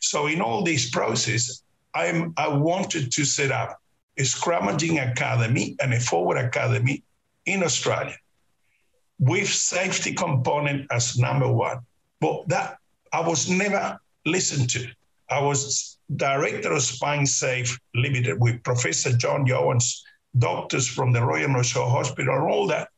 So, 0.00 0.26
in 0.26 0.40
all 0.40 0.64
this 0.64 0.90
process, 0.90 1.62
I'm, 1.94 2.34
I 2.36 2.48
wanted 2.48 3.12
to 3.12 3.24
set 3.24 3.52
up 3.52 3.80
scrummaging 4.22 5.10
academy 5.10 5.76
and 5.80 5.92
a 5.92 6.00
forward 6.00 6.38
academy 6.38 7.02
in 7.44 7.62
Australia 7.62 8.16
with 9.18 9.48
safety 9.48 10.14
component 10.14 10.86
as 10.90 11.16
number 11.16 11.50
one. 11.50 11.78
But 12.20 12.48
that 12.48 12.78
I 13.12 13.20
was 13.20 13.48
never 13.48 13.98
listened 14.24 14.70
to. 14.70 14.86
I 15.30 15.40
was 15.40 15.98
director 16.14 16.72
of 16.72 16.82
Spine 16.82 17.26
Safe 17.26 17.78
Limited 17.94 18.40
with 18.40 18.62
Professor 18.62 19.16
John 19.16 19.46
Jones, 19.46 20.04
doctors 20.38 20.86
from 20.86 21.12
the 21.12 21.22
Royal 21.22 21.48
North 21.48 21.66
Shore 21.66 21.90
Hospital, 21.90 22.34
and 22.34 22.44
all 22.44 22.66
that. 22.68 22.88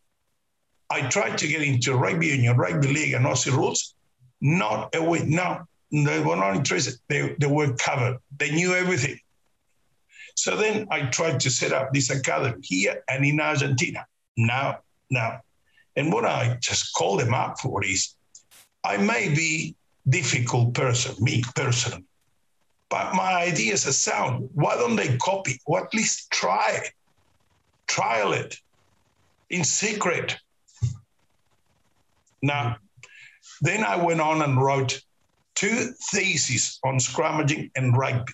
I 0.90 1.02
tried 1.08 1.38
to 1.38 1.48
get 1.48 1.62
into 1.62 1.94
rugby 1.94 2.28
union, 2.28 2.56
rugby 2.56 2.88
league, 2.88 3.14
and 3.14 3.26
Aussie 3.26 3.52
rules. 3.52 3.94
Not 4.40 4.94
a 4.94 5.02
way. 5.02 5.24
No, 5.24 5.66
they 5.90 6.20
were 6.20 6.36
not 6.36 6.56
interested. 6.56 6.94
They, 7.08 7.34
they 7.38 7.46
were 7.46 7.74
covered. 7.74 8.18
They 8.36 8.50
knew 8.50 8.74
everything. 8.74 9.18
So 10.38 10.54
then 10.56 10.86
I 10.92 11.00
tried 11.06 11.40
to 11.40 11.50
set 11.50 11.72
up 11.72 11.92
this 11.92 12.10
academy 12.10 12.58
here 12.62 13.02
and 13.08 13.24
in 13.24 13.40
Argentina. 13.40 14.06
Now, 14.36 14.78
now. 15.10 15.40
And 15.96 16.12
what 16.12 16.24
I 16.24 16.56
just 16.60 16.94
call 16.94 17.16
them 17.16 17.34
up 17.34 17.58
for 17.58 17.84
is 17.84 18.14
I 18.84 18.98
may 18.98 19.34
be 19.34 19.74
difficult 20.08 20.74
person, 20.74 21.16
me 21.18 21.42
personally, 21.56 22.04
but 22.88 23.16
my 23.16 23.32
ideas 23.32 23.88
are 23.88 23.92
sound. 23.92 24.48
Why 24.54 24.76
don't 24.76 24.94
they 24.94 25.16
copy 25.16 25.60
or 25.66 25.84
at 25.84 25.92
least 25.92 26.30
try 26.30 26.82
it? 26.84 26.92
Trial 27.88 28.32
it 28.32 28.60
in 29.50 29.64
secret. 29.64 30.38
Now, 32.42 32.76
then 33.60 33.82
I 33.82 33.96
went 33.96 34.20
on 34.20 34.42
and 34.42 34.62
wrote 34.62 35.02
two 35.56 35.94
theses 36.12 36.78
on 36.84 37.00
scrummaging 37.00 37.72
and 37.74 37.96
rugby. 37.96 38.32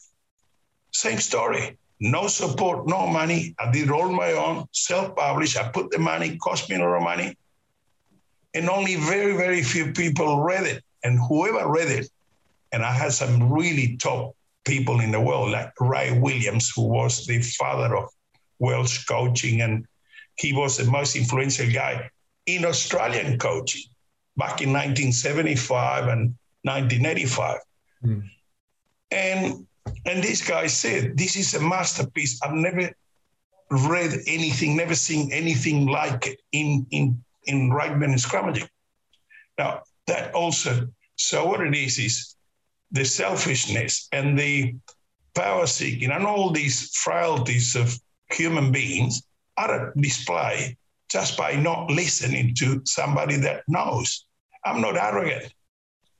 Same 0.93 1.19
story 1.19 1.79
no 2.01 2.27
support, 2.27 2.87
no 2.87 3.07
money. 3.07 3.55
I 3.59 3.71
did 3.71 3.91
all 3.91 4.11
my 4.11 4.33
own, 4.33 4.67
self-published. 4.73 5.57
I 5.57 5.69
put 5.69 5.91
the 5.91 5.99
money, 5.99 6.37
cost 6.39 6.69
me 6.69 6.77
a 6.77 6.79
lot 6.81 6.97
of 6.97 7.03
money. 7.03 7.37
And 8.55 8.69
only 8.69 8.97
very, 8.97 9.37
very 9.37 9.63
few 9.63 9.93
people 9.93 10.43
read 10.43 10.65
it. 10.65 10.83
And 11.03 11.19
whoever 11.19 11.69
read 11.69 11.89
it, 11.89 12.09
and 12.73 12.85
I 12.85 12.93
had 12.93 13.13
some 13.13 13.53
really 13.53 13.97
top 13.97 14.35
people 14.65 15.01
in 15.01 15.11
the 15.11 15.21
world, 15.21 15.51
like 15.51 15.73
Ray 15.81 16.19
Williams, 16.19 16.73
who 16.75 16.83
was 16.83 17.27
the 17.27 17.41
father 17.43 17.97
of 17.97 18.09
Welsh 18.59 19.05
coaching, 19.05 19.61
and 19.61 19.87
he 20.39 20.53
was 20.53 20.77
the 20.77 20.91
most 20.91 21.17
influential 21.17 21.71
guy 21.71 22.11
in 22.47 22.65
Australian 22.65 23.39
coaching 23.39 23.83
back 24.37 24.61
in 24.61 24.73
1975 24.73 26.09
and 26.09 26.35
1985. 26.63 27.59
Mm. 28.05 28.23
And 29.11 29.67
and 30.07 30.23
this 30.23 30.47
guy 30.47 30.67
said, 30.67 31.17
This 31.17 31.37
is 31.37 31.55
a 31.55 31.61
masterpiece. 31.61 32.41
I've 32.43 32.55
never 32.55 32.91
read 33.71 34.13
anything, 34.27 34.77
never 34.77 34.95
seen 34.95 35.33
anything 35.33 35.87
like 35.87 36.27
it 36.27 36.41
in, 36.53 36.87
in, 36.91 37.23
in 37.45 37.71
rugby 37.71 38.05
and 38.05 38.15
scrummaging. 38.15 38.69
Now, 39.59 39.83
that 40.07 40.35
also, 40.35 40.89
so 41.17 41.47
what 41.47 41.61
it 41.61 41.75
is, 41.75 41.99
is 41.99 42.37
the 42.91 43.05
selfishness 43.05 44.09
and 44.13 44.39
the 44.39 44.75
power 45.35 45.67
seeking 45.67 46.11
and 46.11 46.25
all 46.25 46.51
these 46.51 46.95
frailties 46.95 47.75
of 47.75 47.99
human 48.31 48.71
beings 48.71 49.23
are 49.57 49.89
at 49.89 50.01
display 50.01 50.77
just 51.11 51.37
by 51.37 51.55
not 51.55 51.91
listening 51.91 52.55
to 52.55 52.83
somebody 52.85 53.37
that 53.37 53.63
knows. 53.69 54.27
I'm 54.65 54.81
not 54.81 54.97
arrogant. 54.97 55.53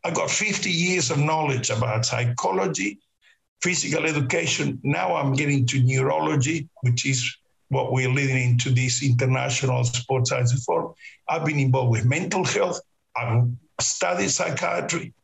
I've 0.05 0.15
got 0.15 0.31
50 0.31 0.71
years 0.71 1.11
of 1.11 1.19
knowledge 1.19 1.71
about 1.71 2.05
psychology, 2.05 3.01
physical 3.65 4.05
education. 4.05 4.79
Now 4.83 5.17
I'm 5.17 5.33
getting 5.33 5.65
to 5.69 5.83
neurology, 5.83 6.69
which 6.83 7.07
is 7.07 7.35
what 7.69 7.93
we're 7.93 8.11
leading 8.11 8.51
into 8.51 8.69
this 8.69 9.03
international 9.03 9.85
sports 9.85 10.29
science 10.29 10.53
forum. 10.65 10.93
I've 11.31 11.47
been 11.47 11.59
involved 11.59 11.91
with 11.91 12.05
mental 12.05 12.45
health. 12.45 12.79
I've 13.17 13.49
studied 13.81 14.31
psychiatry. 14.31 15.15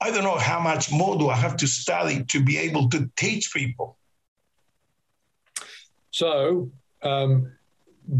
I 0.00 0.12
don't 0.12 0.22
know 0.22 0.38
how 0.38 0.60
much 0.60 0.92
more 0.92 1.18
do 1.18 1.28
I 1.28 1.34
have 1.34 1.56
to 1.56 1.66
study 1.66 2.22
to 2.28 2.44
be 2.44 2.58
able 2.58 2.88
to 2.90 3.10
teach 3.16 3.52
people. 3.52 3.98
So, 6.12 6.70
um, 7.02 7.52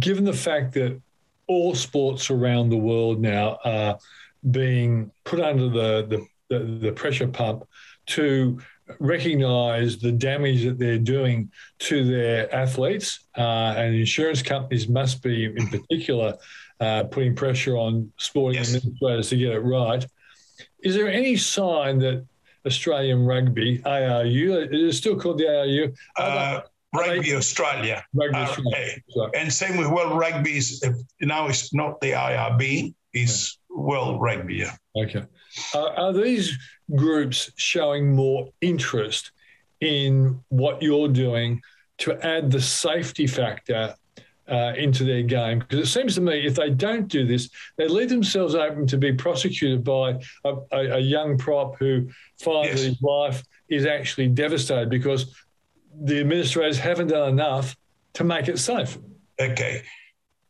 given 0.01 0.25
the 0.25 0.33
fact 0.33 0.75
that 0.75 1.01
all 1.47 1.77
sports 1.77 2.29
around 2.29 2.71
the 2.71 2.77
world 2.77 3.21
now 3.21 3.59
are 3.65 3.99
being 4.51 5.13
put 5.23 5.39
under 5.39 5.69
the, 5.69 6.07
the, 6.11 6.27
the, 6.51 6.65
the 6.87 6.93
pressure 6.93 7.29
pump 7.29 7.69
to 8.07 8.59
recognize 8.99 9.99
the 9.99 10.13
damage 10.13 10.65
that 10.65 10.79
they're 10.79 10.99
doing 10.99 11.51
to 11.81 12.05
their 12.05 12.55
athletes, 12.55 13.27
uh, 13.37 13.75
and 13.77 13.95
insurance 13.95 14.43
companies 14.43 14.89
must 14.89 15.23
be, 15.23 15.45
in 15.45 15.69
particular, 15.69 16.35
uh, 16.81 17.05
putting 17.05 17.35
pressure 17.35 17.77
on 17.77 18.13
sporting 18.19 18.59
yes. 18.59 18.75
administrators 18.75 19.29
to 19.31 19.37
get 19.37 19.53
it 19.53 19.61
right. 19.61 20.07
Is 20.83 20.95
there 20.95 21.09
any 21.09 21.37
sign 21.37 21.99
that 22.01 22.25
Australian 22.67 23.25
rugby, 23.25 23.83
ARU, 23.85 24.69
is 24.71 24.95
it 24.95 24.99
still 24.99 25.19
called 25.19 25.39
the 25.39 25.49
ARU? 25.49 25.95
Uh, 26.17 26.61
rugby 26.95 27.35
Australia. 27.35 28.05
Rugby 28.15 28.37
Australia. 28.37 28.99
And 29.35 29.53
same 29.53 29.77
with 29.77 29.89
World 29.89 30.19
Rugby, 30.19 30.61
now 31.21 31.49
it's 31.49 31.73
not 31.73 32.01
the 32.01 32.13
IRB, 32.13 32.95
yeah. 33.21 33.83
World 33.83 34.21
Rugby. 34.21 34.65
Okay. 34.97 35.25
Uh, 35.75 35.89
are 35.97 36.13
these 36.13 36.57
groups 36.95 37.51
showing 37.57 38.15
more 38.15 38.49
interest 38.61 39.33
in 39.81 40.41
what 40.49 40.83
you're 40.83 41.09
doing 41.09 41.61
to 41.99 42.15
add 42.27 42.51
the 42.51 42.61
safety 42.61 43.27
factor 43.27 43.95
uh, 44.49 44.73
into 44.77 45.05
their 45.05 45.23
game? 45.23 45.59
Because 45.59 45.81
it 45.81 45.93
seems 45.93 46.15
to 46.15 46.21
me 46.21 46.47
if 46.47 46.55
they 46.55 46.71
don't 46.71 47.09
do 47.09 47.27
this, 47.27 47.51
they 47.77 47.89
leave 47.89 48.09
themselves 48.09 48.55
open 48.55 48.87
to 48.87 48.97
be 48.97 49.13
prosecuted 49.13 49.85
by 49.85 50.19
a, 50.45 50.55
a, 50.73 50.79
a 50.97 50.99
young 50.99 51.37
prop 51.37 51.77
who 51.79 52.09
finds 52.39 52.71
yes. 52.71 52.81
his 52.81 53.03
life 53.03 53.43
is 53.69 53.85
actually 53.85 54.29
devastated 54.29 54.89
because 54.89 55.35
the 56.03 56.21
administrators 56.21 56.79
haven't 56.79 57.09
done 57.09 57.29
enough 57.29 57.77
to 58.15 58.25
make 58.25 58.49
it 58.49 58.59
safe. 58.59 58.99
Okay. 59.41 59.83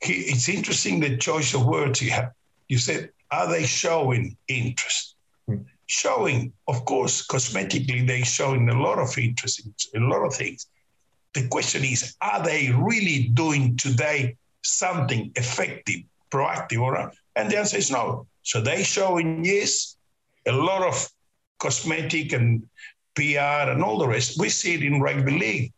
It's 0.00 0.48
interesting 0.48 1.00
the 1.00 1.16
choice 1.16 1.54
of 1.54 1.66
words 1.66 2.02
you 2.02 2.10
have. 2.10 2.32
You 2.68 2.78
said 2.78 3.10
are 3.30 3.48
they 3.48 3.64
showing 3.64 4.36
interest? 4.48 5.14
Hmm. 5.46 5.62
Showing, 5.86 6.52
of 6.66 6.84
course, 6.84 7.26
cosmetically, 7.26 8.06
they're 8.06 8.24
showing 8.24 8.68
a 8.68 8.80
lot 8.80 8.98
of 8.98 9.16
interest 9.18 9.68
in 9.94 10.02
a 10.02 10.08
lot 10.08 10.24
of 10.24 10.34
things. 10.34 10.66
The 11.34 11.46
question 11.48 11.84
is, 11.84 12.16
are 12.22 12.42
they 12.42 12.70
really 12.70 13.28
doing 13.34 13.76
today 13.76 14.36
something 14.62 15.30
effective, 15.36 16.00
proactive, 16.30 16.80
or? 16.80 17.12
And 17.36 17.50
the 17.50 17.58
answer 17.58 17.76
is 17.76 17.90
no. 17.90 18.26
So 18.42 18.60
they 18.60 18.82
showing 18.82 19.44
yes, 19.44 19.96
a 20.46 20.52
lot 20.52 20.82
of 20.82 21.08
cosmetic 21.58 22.32
and 22.32 22.66
PR 23.14 23.70
and 23.70 23.82
all 23.82 23.98
the 23.98 24.08
rest. 24.08 24.38
We 24.38 24.48
see 24.48 24.74
it 24.74 24.82
in 24.82 25.00
rugby 25.00 25.38
league. 25.38 25.72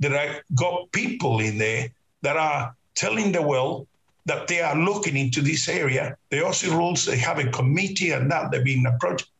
There 0.00 0.16
are 0.16 0.42
got 0.54 0.92
people 0.92 1.40
in 1.40 1.58
there 1.58 1.90
that 2.22 2.36
are 2.36 2.74
telling 2.94 3.32
the 3.32 3.42
world 3.42 3.86
that 4.26 4.48
they 4.48 4.60
are 4.60 4.76
looking 4.76 5.16
into 5.16 5.40
this 5.40 5.68
area. 5.68 6.16
The 6.30 6.38
Aussie 6.38 6.70
rules, 6.70 7.04
they 7.04 7.18
have 7.18 7.38
a 7.38 7.50
committee 7.50 8.10
and 8.10 8.30
that 8.30 8.50
they've 8.50 8.64
been 8.64 8.86
approached. 8.86 9.30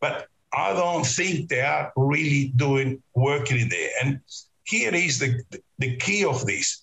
But 0.00 0.28
I 0.52 0.72
don't 0.72 1.06
think 1.06 1.48
they 1.48 1.60
are 1.60 1.92
really 1.96 2.52
doing 2.56 3.02
working 3.14 3.60
in 3.60 3.68
there. 3.68 3.90
And 4.02 4.20
here 4.64 4.94
is 4.94 5.18
the, 5.18 5.42
the 5.78 5.96
key 5.96 6.24
of 6.24 6.44
this. 6.46 6.82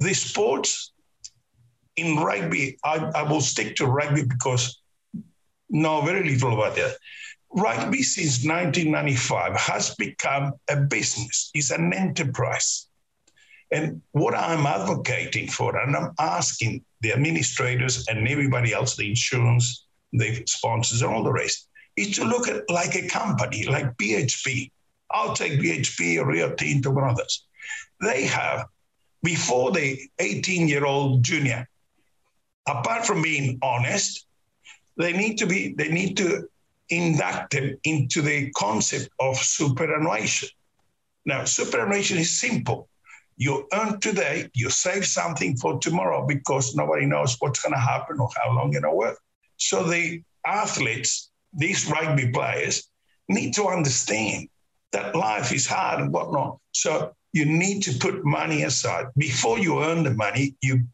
The 0.00 0.14
sports 0.14 0.92
in 1.96 2.16
rugby, 2.16 2.78
I, 2.84 2.96
I 3.14 3.22
will 3.22 3.40
stick 3.40 3.76
to 3.76 3.86
rugby 3.86 4.24
because 4.24 4.80
know 5.68 6.00
very 6.02 6.28
little 6.28 6.54
about 6.54 6.76
that. 6.76 6.96
Rugby 7.52 8.02
since 8.02 8.44
1995 8.44 9.56
has 9.56 9.94
become 9.96 10.52
a 10.68 10.76
business, 10.76 11.50
it's 11.54 11.70
an 11.70 11.92
enterprise. 11.92 12.86
And 13.72 14.02
what 14.12 14.34
I'm 14.34 14.66
advocating 14.66 15.48
for, 15.48 15.76
and 15.76 15.94
I'm 15.94 16.12
asking 16.18 16.84
the 17.02 17.12
administrators 17.12 18.06
and 18.08 18.26
everybody 18.26 18.72
else, 18.72 18.96
the 18.96 19.08
insurance, 19.08 19.86
the 20.12 20.42
sponsors, 20.46 21.02
and 21.02 21.12
all 21.12 21.22
the 21.22 21.32
rest, 21.32 21.68
is 21.96 22.16
to 22.16 22.24
look 22.24 22.48
at 22.48 22.68
like 22.68 22.96
a 22.96 23.08
company 23.08 23.66
like 23.66 23.96
BHP. 23.96 24.70
I'll 25.10 25.34
take 25.34 25.60
BHP 25.60 26.20
or 26.20 26.26
Rio 26.26 26.54
Tinto 26.54 26.90
and 26.90 27.10
others. 27.10 27.46
They 28.00 28.24
have, 28.24 28.66
before 29.22 29.70
the 29.70 29.98
18 30.18 30.66
year 30.66 30.84
old 30.84 31.22
junior, 31.22 31.68
apart 32.66 33.06
from 33.06 33.22
being 33.22 33.58
honest, 33.62 34.26
they 34.96 35.12
need 35.12 35.36
to 35.38 35.46
be, 35.46 35.74
they 35.74 35.88
need 35.88 36.16
to 36.16 36.48
induct 36.88 37.52
them 37.52 37.78
into 37.84 38.20
the 38.20 38.50
concept 38.50 39.10
of 39.20 39.36
superannuation. 39.36 40.48
Now, 41.24 41.44
superannuation 41.44 42.18
is 42.18 42.40
simple. 42.40 42.89
You 43.40 43.66
earn 43.72 44.00
today, 44.00 44.50
you 44.52 44.68
save 44.68 45.06
something 45.06 45.56
for 45.56 45.78
tomorrow 45.78 46.26
because 46.26 46.74
nobody 46.74 47.06
knows 47.06 47.36
what's 47.38 47.62
going 47.62 47.72
to 47.72 47.80
happen 47.80 48.20
or 48.20 48.28
how 48.36 48.54
long 48.54 48.70
to 48.70 48.90
work. 48.90 49.18
So 49.56 49.82
the 49.82 50.22
athletes, 50.44 51.30
these 51.54 51.90
rugby 51.90 52.30
players, 52.32 52.90
need 53.30 53.54
to 53.54 53.64
understand 53.64 54.50
that 54.92 55.16
life 55.16 55.54
is 55.54 55.66
hard 55.66 56.00
and 56.00 56.12
whatnot. 56.12 56.58
So 56.72 57.14
you 57.32 57.46
need 57.46 57.82
to 57.84 57.98
put 57.98 58.26
money 58.26 58.64
aside. 58.64 59.06
Before 59.16 59.58
you 59.58 59.82
earn 59.82 60.02
the 60.02 60.12
money, 60.12 60.54
you 60.60 60.84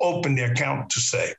open 0.00 0.34
the 0.34 0.50
account 0.50 0.90
to 0.90 1.00
save. 1.00 1.36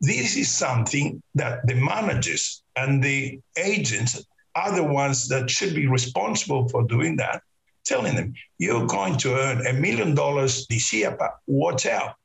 This 0.00 0.36
is 0.36 0.54
something 0.54 1.20
that 1.34 1.66
the 1.66 1.74
managers 1.74 2.62
and 2.76 3.02
the 3.02 3.40
agents 3.58 4.24
are 4.54 4.72
the 4.72 4.84
ones 4.84 5.26
that 5.30 5.50
should 5.50 5.74
be 5.74 5.88
responsible 5.88 6.68
for 6.68 6.84
doing 6.84 7.16
that 7.16 7.42
telling 7.86 8.16
them, 8.16 8.34
you're 8.58 8.86
going 8.86 9.16
to 9.18 9.34
earn 9.34 9.66
a 9.66 9.72
million 9.72 10.14
dollars 10.14 10.66
this 10.66 10.92
year, 10.92 11.16
but 11.18 11.38
watch 11.46 11.86
out. 11.86 12.16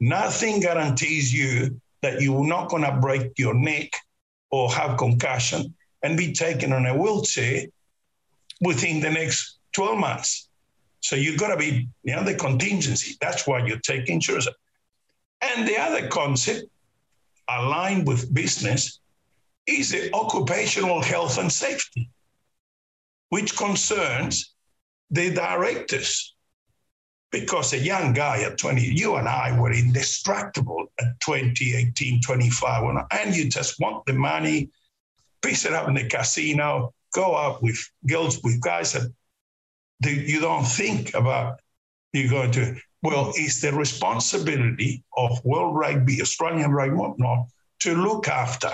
Nothing 0.00 0.60
guarantees 0.60 1.32
you 1.32 1.80
that 2.02 2.20
you're 2.20 2.46
not 2.46 2.68
going 2.68 2.82
to 2.82 2.98
break 3.00 3.38
your 3.38 3.54
neck 3.54 3.90
or 4.50 4.70
have 4.70 4.98
concussion 4.98 5.74
and 6.02 6.18
be 6.18 6.32
taken 6.32 6.72
on 6.72 6.84
a 6.84 6.96
wheelchair 6.96 7.66
within 8.60 9.00
the 9.00 9.10
next 9.10 9.58
12 9.72 9.98
months. 9.98 10.48
So 11.00 11.16
you've 11.16 11.38
got 11.38 11.48
to 11.48 11.56
be, 11.56 11.88
you 12.02 12.14
know, 12.14 12.24
the 12.24 12.34
contingency. 12.34 13.16
That's 13.20 13.46
why 13.46 13.64
you 13.66 13.78
take 13.82 14.08
insurance. 14.08 14.48
And 15.40 15.68
the 15.68 15.78
other 15.78 16.08
concept 16.08 16.64
aligned 17.48 18.06
with 18.06 18.32
business 18.32 19.00
is 19.66 19.90
the 19.90 20.12
occupational 20.14 21.02
health 21.02 21.38
and 21.38 21.52
safety, 21.52 22.10
which 23.28 23.56
concerns 23.56 24.53
the 25.14 25.30
directors, 25.30 26.34
because 27.30 27.72
a 27.72 27.78
young 27.78 28.12
guy 28.12 28.42
at 28.42 28.58
20, 28.58 28.82
you 28.82 29.14
and 29.14 29.28
I 29.28 29.58
were 29.58 29.72
indestructible 29.72 30.86
at 31.00 31.20
20, 31.20 31.74
18, 31.74 32.20
25, 32.20 33.06
and 33.12 33.34
you 33.34 33.48
just 33.48 33.80
want 33.80 34.04
the 34.06 34.12
money, 34.12 34.70
piece 35.40 35.64
it 35.64 35.72
up 35.72 35.88
in 35.88 35.94
the 35.94 36.08
casino, 36.08 36.92
go 37.14 37.36
out 37.36 37.62
with 37.62 37.78
girls, 38.06 38.40
with 38.42 38.60
guys 38.60 38.92
that 38.92 39.10
you 40.02 40.40
don't 40.40 40.64
think 40.66 41.14
about 41.14 41.60
you're 42.12 42.30
going 42.30 42.50
to. 42.52 42.76
Well, 43.02 43.32
it's 43.36 43.60
the 43.60 43.72
responsibility 43.72 45.04
of 45.16 45.44
World 45.44 45.76
Rugby, 45.76 46.22
Australian 46.22 46.72
Rugby, 46.72 46.96
whatnot, 46.96 47.46
to 47.80 47.94
look 47.94 48.28
after 48.28 48.70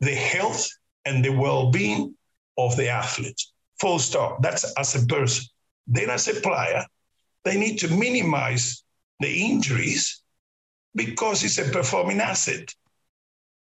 the 0.00 0.14
health 0.14 0.68
and 1.04 1.24
the 1.24 1.30
well-being 1.30 2.14
of 2.56 2.76
the 2.76 2.88
athletes. 2.88 3.52
Full 3.84 3.98
stop. 3.98 4.40
That's 4.40 4.64
as 4.78 4.94
a 4.94 5.06
person. 5.06 5.44
Then 5.86 6.08
as 6.08 6.26
a 6.26 6.40
player, 6.40 6.86
they 7.44 7.58
need 7.58 7.76
to 7.80 7.88
minimize 7.88 8.82
the 9.20 9.28
injuries 9.28 10.22
because 10.94 11.44
it's 11.44 11.58
a 11.58 11.70
performing 11.70 12.18
asset. 12.18 12.74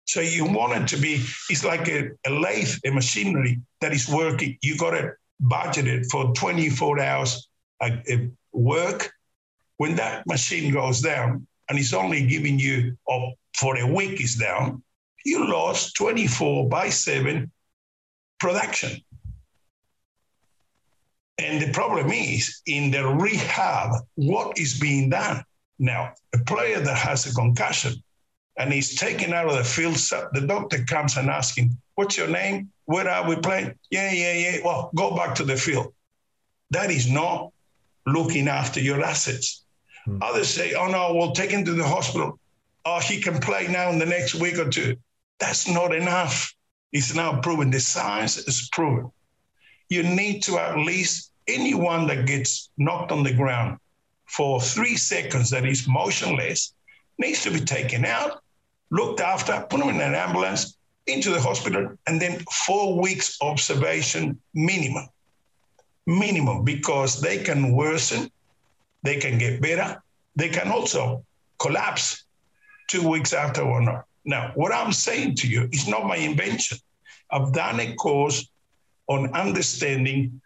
So 0.04 0.20
you 0.20 0.44
want 0.44 0.80
it 0.80 0.86
to 0.94 1.02
be, 1.02 1.14
it's 1.50 1.64
like 1.64 1.88
a, 1.88 2.10
a 2.24 2.30
lathe, 2.30 2.76
a 2.84 2.92
machinery 2.92 3.60
that 3.80 3.92
is 3.92 4.08
working. 4.08 4.56
You 4.62 4.76
got 4.76 4.92
to 4.92 5.14
budget 5.40 5.88
it 5.88 6.06
for 6.12 6.32
24 6.34 7.00
hours 7.00 7.48
of 7.80 7.92
work. 8.52 9.12
When 9.78 9.96
that 9.96 10.28
machine 10.28 10.72
goes 10.72 11.00
down 11.00 11.44
and 11.68 11.76
it's 11.76 11.92
only 11.92 12.24
giving 12.24 12.60
you, 12.60 12.96
or 13.06 13.32
for 13.56 13.76
a 13.78 13.92
week 13.92 14.20
is 14.20 14.36
down, 14.36 14.80
you 15.24 15.50
lost 15.50 15.96
24 15.96 16.68
by 16.68 16.88
7 16.88 17.50
production. 18.38 19.02
And 21.38 21.60
the 21.60 21.72
problem 21.72 22.10
is 22.10 22.60
in 22.66 22.90
the 22.90 23.06
rehab, 23.06 23.96
what 24.14 24.58
is 24.58 24.78
being 24.78 25.10
done? 25.10 25.44
Now, 25.78 26.12
a 26.32 26.38
player 26.38 26.80
that 26.80 26.96
has 26.96 27.26
a 27.26 27.34
concussion 27.34 27.94
and 28.56 28.72
he's 28.72 28.94
taken 28.94 29.32
out 29.32 29.48
of 29.48 29.56
the 29.56 29.64
field, 29.64 29.96
the 30.32 30.46
doctor 30.46 30.84
comes 30.84 31.16
and 31.16 31.28
asks 31.28 31.56
him, 31.56 31.76
What's 31.96 32.16
your 32.16 32.28
name? 32.28 32.70
Where 32.86 33.08
are 33.08 33.28
we 33.28 33.36
playing? 33.36 33.74
Yeah, 33.90 34.12
yeah, 34.12 34.32
yeah. 34.32 34.58
Well, 34.64 34.90
go 34.94 35.16
back 35.16 35.34
to 35.36 35.44
the 35.44 35.56
field. 35.56 35.92
That 36.70 36.90
is 36.90 37.10
not 37.10 37.52
looking 38.06 38.48
after 38.48 38.80
your 38.80 39.02
assets. 39.02 39.64
Hmm. 40.04 40.18
Others 40.22 40.48
say, 40.48 40.74
Oh, 40.74 40.88
no, 40.88 41.14
we'll 41.14 41.32
take 41.32 41.50
him 41.50 41.64
to 41.64 41.72
the 41.72 41.84
hospital. 41.84 42.38
Oh, 42.84 43.00
he 43.00 43.20
can 43.20 43.40
play 43.40 43.66
now 43.68 43.90
in 43.90 43.98
the 43.98 44.06
next 44.06 44.34
week 44.34 44.58
or 44.58 44.68
two. 44.68 44.96
That's 45.40 45.68
not 45.68 45.94
enough. 45.94 46.54
It's 46.92 47.14
now 47.14 47.40
proven. 47.40 47.70
The 47.70 47.80
science 47.80 48.36
is 48.36 48.68
proven 48.70 49.10
you 49.88 50.02
need 50.02 50.42
to 50.42 50.58
at 50.58 50.78
least 50.78 51.32
anyone 51.46 52.06
that 52.06 52.26
gets 52.26 52.70
knocked 52.78 53.12
on 53.12 53.22
the 53.22 53.32
ground 53.32 53.78
for 54.26 54.60
three 54.60 54.96
seconds 54.96 55.50
that 55.50 55.66
is 55.66 55.86
motionless 55.86 56.74
needs 57.18 57.42
to 57.42 57.50
be 57.50 57.60
taken 57.60 58.04
out, 58.04 58.42
looked 58.90 59.20
after, 59.20 59.64
put 59.68 59.78
them 59.80 59.90
in 59.90 60.00
an 60.00 60.14
ambulance, 60.14 60.76
into 61.06 61.30
the 61.30 61.40
hospital, 61.40 61.96
and 62.06 62.20
then 62.20 62.40
four 62.66 63.00
weeks 63.00 63.38
observation 63.42 64.40
minimum. 64.54 65.06
Minimum, 66.06 66.64
because 66.64 67.20
they 67.20 67.38
can 67.38 67.72
worsen, 67.72 68.30
they 69.02 69.16
can 69.16 69.38
get 69.38 69.60
better, 69.60 70.02
they 70.36 70.48
can 70.48 70.68
also 70.68 71.24
collapse 71.58 72.24
two 72.88 73.06
weeks 73.08 73.32
after 73.32 73.62
or 73.62 73.80
not. 73.80 74.04
Now, 74.24 74.52
what 74.54 74.72
I'm 74.72 74.92
saying 74.92 75.36
to 75.36 75.48
you 75.48 75.68
is 75.72 75.86
not 75.86 76.06
my 76.06 76.16
invention. 76.16 76.78
I've 77.30 77.52
done 77.52 77.80
a 77.80 77.94
course 77.94 78.48
on 79.08 79.32
understanding 79.34 80.40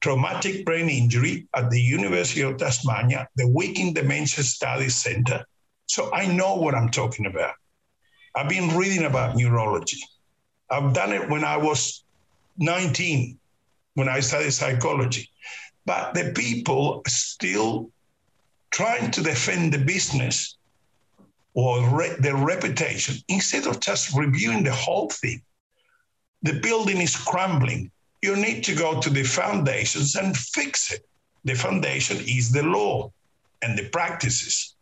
traumatic 0.00 0.64
brain 0.64 0.88
injury 0.88 1.48
at 1.54 1.70
the 1.70 1.80
University 1.80 2.42
of 2.42 2.56
Tasmania, 2.56 3.28
the 3.36 3.48
Wicking 3.48 3.92
Dementia 3.94 4.44
Studies 4.44 4.94
Center. 4.94 5.44
So 5.86 6.12
I 6.12 6.26
know 6.26 6.54
what 6.54 6.74
I'm 6.74 6.90
talking 6.90 7.26
about. 7.26 7.54
I've 8.34 8.48
been 8.48 8.76
reading 8.76 9.04
about 9.04 9.36
neurology. 9.36 9.98
I've 10.70 10.92
done 10.92 11.12
it 11.12 11.28
when 11.28 11.44
I 11.44 11.56
was 11.56 12.04
19, 12.58 13.38
when 13.94 14.08
I 14.08 14.20
studied 14.20 14.52
psychology. 14.52 15.28
But 15.86 16.14
the 16.14 16.32
people 16.34 17.02
still 17.06 17.90
trying 18.70 19.10
to 19.12 19.22
defend 19.22 19.72
the 19.72 19.78
business 19.78 20.56
or 21.54 21.88
re- 21.96 22.16
their 22.18 22.36
reputation 22.36 23.16
instead 23.28 23.66
of 23.66 23.80
just 23.80 24.14
reviewing 24.14 24.62
the 24.62 24.72
whole 24.72 25.08
thing. 25.08 25.42
The 26.42 26.60
building 26.60 26.98
is 26.98 27.16
crumbling 27.16 27.90
you 28.22 28.36
need 28.36 28.64
to 28.64 28.74
go 28.74 29.00
to 29.00 29.10
the 29.10 29.22
foundations 29.22 30.16
and 30.16 30.36
fix 30.36 30.92
it. 30.92 31.06
The 31.44 31.54
foundation 31.54 32.18
is 32.18 32.50
the 32.50 32.62
law 32.62 33.12
and 33.62 33.78
the 33.78 33.88
practices. 33.90 34.74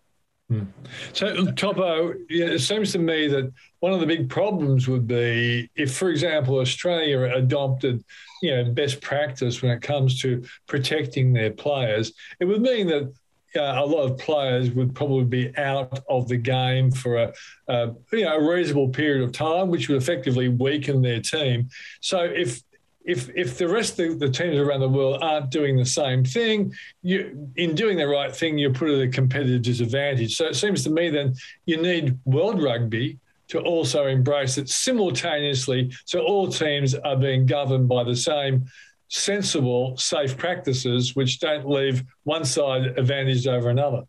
Hmm. 0.49 0.65
So, 1.13 1.47
Topo, 1.53 2.15
it 2.29 2.61
seems 2.61 2.93
to 2.93 2.99
me 2.99 3.27
that 3.29 3.53
one 3.81 3.93
of 3.93 4.01
the 4.01 4.07
big 4.07 4.31
problems 4.31 4.87
would 4.87 5.07
be 5.07 5.69
if, 5.75 5.95
for 5.97 6.11
example, 6.11 6.61
Australia 6.61 7.35
adopted, 7.35 8.05
you 8.43 8.55
know, 8.55 8.71
best 8.71 9.01
practice 9.01 9.61
when 9.61 9.73
it 9.73 9.83
comes 9.83 10.21
to 10.23 10.45
protecting 10.67 11.33
their 11.33 11.51
players. 11.51 12.13
It 12.39 12.45
would 12.45 12.63
mean 12.63 12.87
that 12.87 13.13
uh, 13.57 13.75
a 13.77 13.87
lot 13.87 14.05
of 14.05 14.19
players 14.19 14.71
would 14.71 14.95
probably 14.95 15.25
be 15.25 15.57
out 15.57 16.01
of 16.09 16.29
the 16.29 16.37
game 16.37 16.91
for 16.91 17.17
a, 17.17 17.33
a, 17.69 17.93
you 18.13 18.25
know 18.25 18.37
a 18.37 18.49
reasonable 18.49 18.89
period 18.89 19.23
of 19.23 19.33
time, 19.33 19.69
which 19.69 19.89
would 19.89 20.01
effectively 20.01 20.49
weaken 20.49 21.03
their 21.03 21.21
team. 21.21 21.69
So 22.01 22.21
if 22.21 22.63
if 23.07 23.31
if 23.35 23.57
the 23.57 23.69
rest 23.69 23.99
of 24.01 24.19
the, 24.19 24.29
teams 24.29 24.59
around 24.59 24.81
the 24.81 24.89
world 24.89 25.23
aren't 25.23 25.51
doing 25.51 25.77
the 25.77 25.87
same 25.87 26.25
thing, 26.25 26.75
you 27.03 27.51
in 27.57 27.75
doing 27.75 27.97
the 27.97 28.09
right 28.09 28.35
thing, 28.35 28.59
you're 28.59 28.73
put 28.73 28.91
at 28.91 29.01
a 29.01 29.09
competitive 29.09 29.63
disadvantage. 29.63 30.37
So 30.37 30.47
it 30.47 30.57
seems 30.57 30.83
to 30.85 30.91
me 30.91 31.09
then 31.09 31.35
you 31.65 31.81
need 31.81 32.19
World 32.25 32.63
Rugby 32.63 33.19
to 33.49 33.61
also 33.61 34.07
embrace 34.07 34.59
it 34.59 34.69
simultaneously, 34.69 35.93
so 36.05 36.21
all 36.21 36.49
teams 36.49 36.97
are 36.97 37.17
being 37.17 37.47
governed 37.47 37.89
by 37.89 38.03
the 38.03 38.17
same 38.17 38.67
sensible, 39.09 39.97
safe 39.97 40.37
practices, 40.37 41.15
which 41.15 41.39
don't 41.39 41.69
leave 41.69 42.03
one 42.25 42.45
side 42.45 42.99
advantaged 42.99 43.47
over 43.47 43.71
another. 43.71 44.03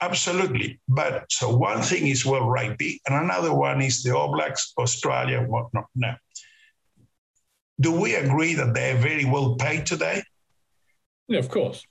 Absolutely. 0.00 0.80
But 0.88 1.24
so 1.30 1.56
one 1.56 1.82
thing 1.82 2.08
is 2.08 2.26
World 2.26 2.50
Rugby, 2.50 3.00
and 3.06 3.14
another 3.14 3.54
one 3.54 3.80
is 3.80 4.02
the 4.02 4.16
All 4.16 4.32
Blacks, 4.32 4.72
Australia, 4.76 5.40
whatnot. 5.42 5.86
Now, 5.94 6.16
do 7.80 7.92
we 7.92 8.14
agree 8.14 8.54
that 8.54 8.74
they're 8.74 8.96
very 8.96 9.24
well 9.24 9.56
paid 9.56 9.86
today? 9.86 10.22
Yeah, 11.28 11.38
of 11.38 11.48
course. 11.48 11.84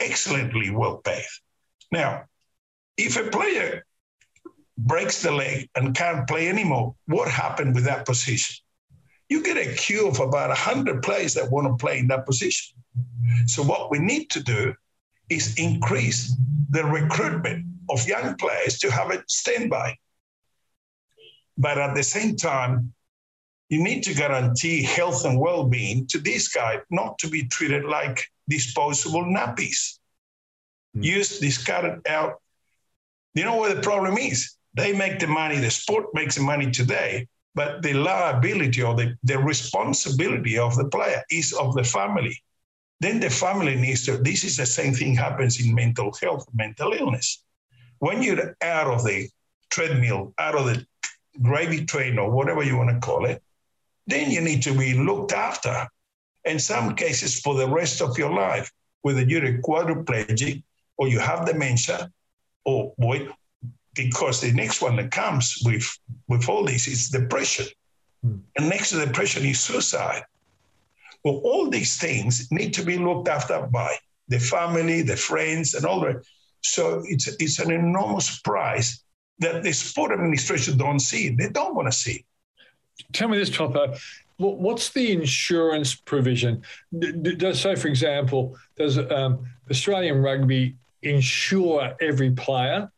Excellently 0.00 0.70
well 0.70 0.98
paid. 0.98 1.26
Now, 1.90 2.24
if 2.96 3.16
a 3.16 3.30
player 3.30 3.84
breaks 4.76 5.22
the 5.22 5.32
leg 5.32 5.68
and 5.74 5.94
can't 5.94 6.26
play 6.26 6.48
anymore, 6.48 6.94
what 7.06 7.28
happened 7.28 7.74
with 7.74 7.84
that 7.84 8.06
position? 8.06 8.56
You 9.28 9.42
get 9.42 9.56
a 9.56 9.74
queue 9.74 10.08
of 10.08 10.20
about 10.20 10.48
100 10.48 11.02
players 11.02 11.34
that 11.34 11.50
want 11.50 11.66
to 11.66 11.84
play 11.84 11.98
in 11.98 12.06
that 12.08 12.24
position. 12.24 12.76
So, 13.46 13.62
what 13.62 13.90
we 13.90 13.98
need 13.98 14.30
to 14.30 14.42
do 14.42 14.74
is 15.28 15.58
increase 15.58 16.34
the 16.70 16.84
recruitment 16.84 17.66
of 17.90 18.06
young 18.06 18.36
players 18.36 18.78
to 18.78 18.90
have 18.90 19.10
a 19.10 19.22
standby. 19.26 19.96
But 21.58 21.78
at 21.78 21.94
the 21.94 22.02
same 22.02 22.36
time, 22.36 22.94
you 23.68 23.82
need 23.82 24.02
to 24.04 24.14
guarantee 24.14 24.82
health 24.82 25.24
and 25.24 25.38
well-being 25.38 26.06
to 26.08 26.18
this 26.18 26.48
guy, 26.48 26.80
not 26.90 27.18
to 27.18 27.28
be 27.28 27.46
treated 27.46 27.84
like 27.84 28.26
disposable 28.48 29.24
nappies. 29.24 29.98
Mm. 30.96 31.04
Used, 31.04 31.40
discarded 31.40 32.06
out. 32.08 32.40
You 33.34 33.44
know 33.44 33.56
what 33.56 33.74
the 33.74 33.82
problem 33.82 34.16
is? 34.16 34.54
They 34.74 34.92
make 34.92 35.18
the 35.18 35.26
money, 35.26 35.58
the 35.58 35.70
sport 35.70 36.06
makes 36.14 36.36
the 36.36 36.42
money 36.42 36.70
today, 36.70 37.28
but 37.54 37.82
the 37.82 37.92
liability 37.92 38.82
or 38.82 38.94
the, 38.94 39.16
the 39.24 39.38
responsibility 39.38 40.58
of 40.58 40.76
the 40.76 40.88
player 40.88 41.22
is 41.30 41.52
of 41.52 41.74
the 41.74 41.84
family. 41.84 42.42
Then 43.00 43.20
the 43.20 43.30
family 43.30 43.76
needs 43.76 44.04
to, 44.06 44.16
this 44.16 44.44
is 44.44 44.56
the 44.56 44.66
same 44.66 44.94
thing 44.94 45.14
happens 45.14 45.60
in 45.60 45.74
mental 45.74 46.12
health, 46.20 46.46
mental 46.54 46.92
illness. 46.92 47.44
When 47.98 48.22
you're 48.22 48.56
out 48.62 48.86
of 48.88 49.04
the 49.04 49.28
treadmill, 49.70 50.32
out 50.38 50.54
of 50.54 50.66
the 50.66 50.86
gravy 51.42 51.84
train 51.84 52.18
or 52.18 52.30
whatever 52.30 52.62
you 52.62 52.76
want 52.76 52.90
to 52.90 53.00
call 53.00 53.26
it, 53.26 53.42
then 54.08 54.30
you 54.30 54.40
need 54.40 54.62
to 54.62 54.72
be 54.72 54.94
looked 54.94 55.32
after. 55.32 55.86
In 56.44 56.58
some 56.58 56.94
cases, 56.94 57.40
for 57.40 57.54
the 57.54 57.68
rest 57.68 58.00
of 58.00 58.16
your 58.16 58.32
life, 58.32 58.72
whether 59.02 59.22
you're 59.22 59.44
a 59.44 59.58
quadriplegic 59.58 60.62
or 60.96 61.08
you 61.08 61.18
have 61.18 61.46
dementia, 61.46 62.10
or 62.64 62.94
boy, 62.98 63.28
because 63.94 64.40
the 64.40 64.52
next 64.52 64.80
one 64.80 64.96
that 64.96 65.10
comes 65.10 65.58
with 65.64 65.86
with 66.26 66.48
all 66.48 66.64
this 66.64 66.88
is 66.88 67.10
depression, 67.10 67.66
mm. 68.24 68.40
and 68.56 68.68
next 68.68 68.90
to 68.90 69.04
depression 69.04 69.44
is 69.44 69.60
suicide. 69.60 70.24
Well, 71.22 71.40
all 71.44 71.68
these 71.68 71.98
things 71.98 72.50
need 72.50 72.72
to 72.74 72.84
be 72.84 72.96
looked 72.96 73.28
after 73.28 73.66
by 73.66 73.96
the 74.28 74.38
family, 74.38 75.02
the 75.02 75.16
friends, 75.16 75.74
and 75.74 75.84
all 75.84 76.00
that. 76.00 76.22
So 76.62 77.02
it's 77.04 77.28
it's 77.42 77.58
an 77.58 77.70
enormous 77.70 78.40
price 78.40 79.02
that 79.40 79.62
the 79.62 79.72
sport 79.72 80.12
administration 80.12 80.78
don't 80.78 81.00
see. 81.00 81.28
They 81.28 81.50
don't 81.50 81.74
want 81.74 81.88
to 81.88 81.98
see 82.04 82.24
tell 83.12 83.28
me 83.28 83.38
this, 83.38 83.50
Topo. 83.50 83.94
What's 84.38 84.90
the 84.90 85.10
insurance 85.10 85.94
provision? 85.96 86.62
Does 86.98 87.60
so, 87.60 87.74
for 87.74 87.88
example, 87.88 88.56
does 88.76 88.98
um, 88.98 89.44
Australian 89.68 90.22
Rugby 90.22 90.76
insure 91.02 91.94
every 92.00 92.30
player, 92.30 92.88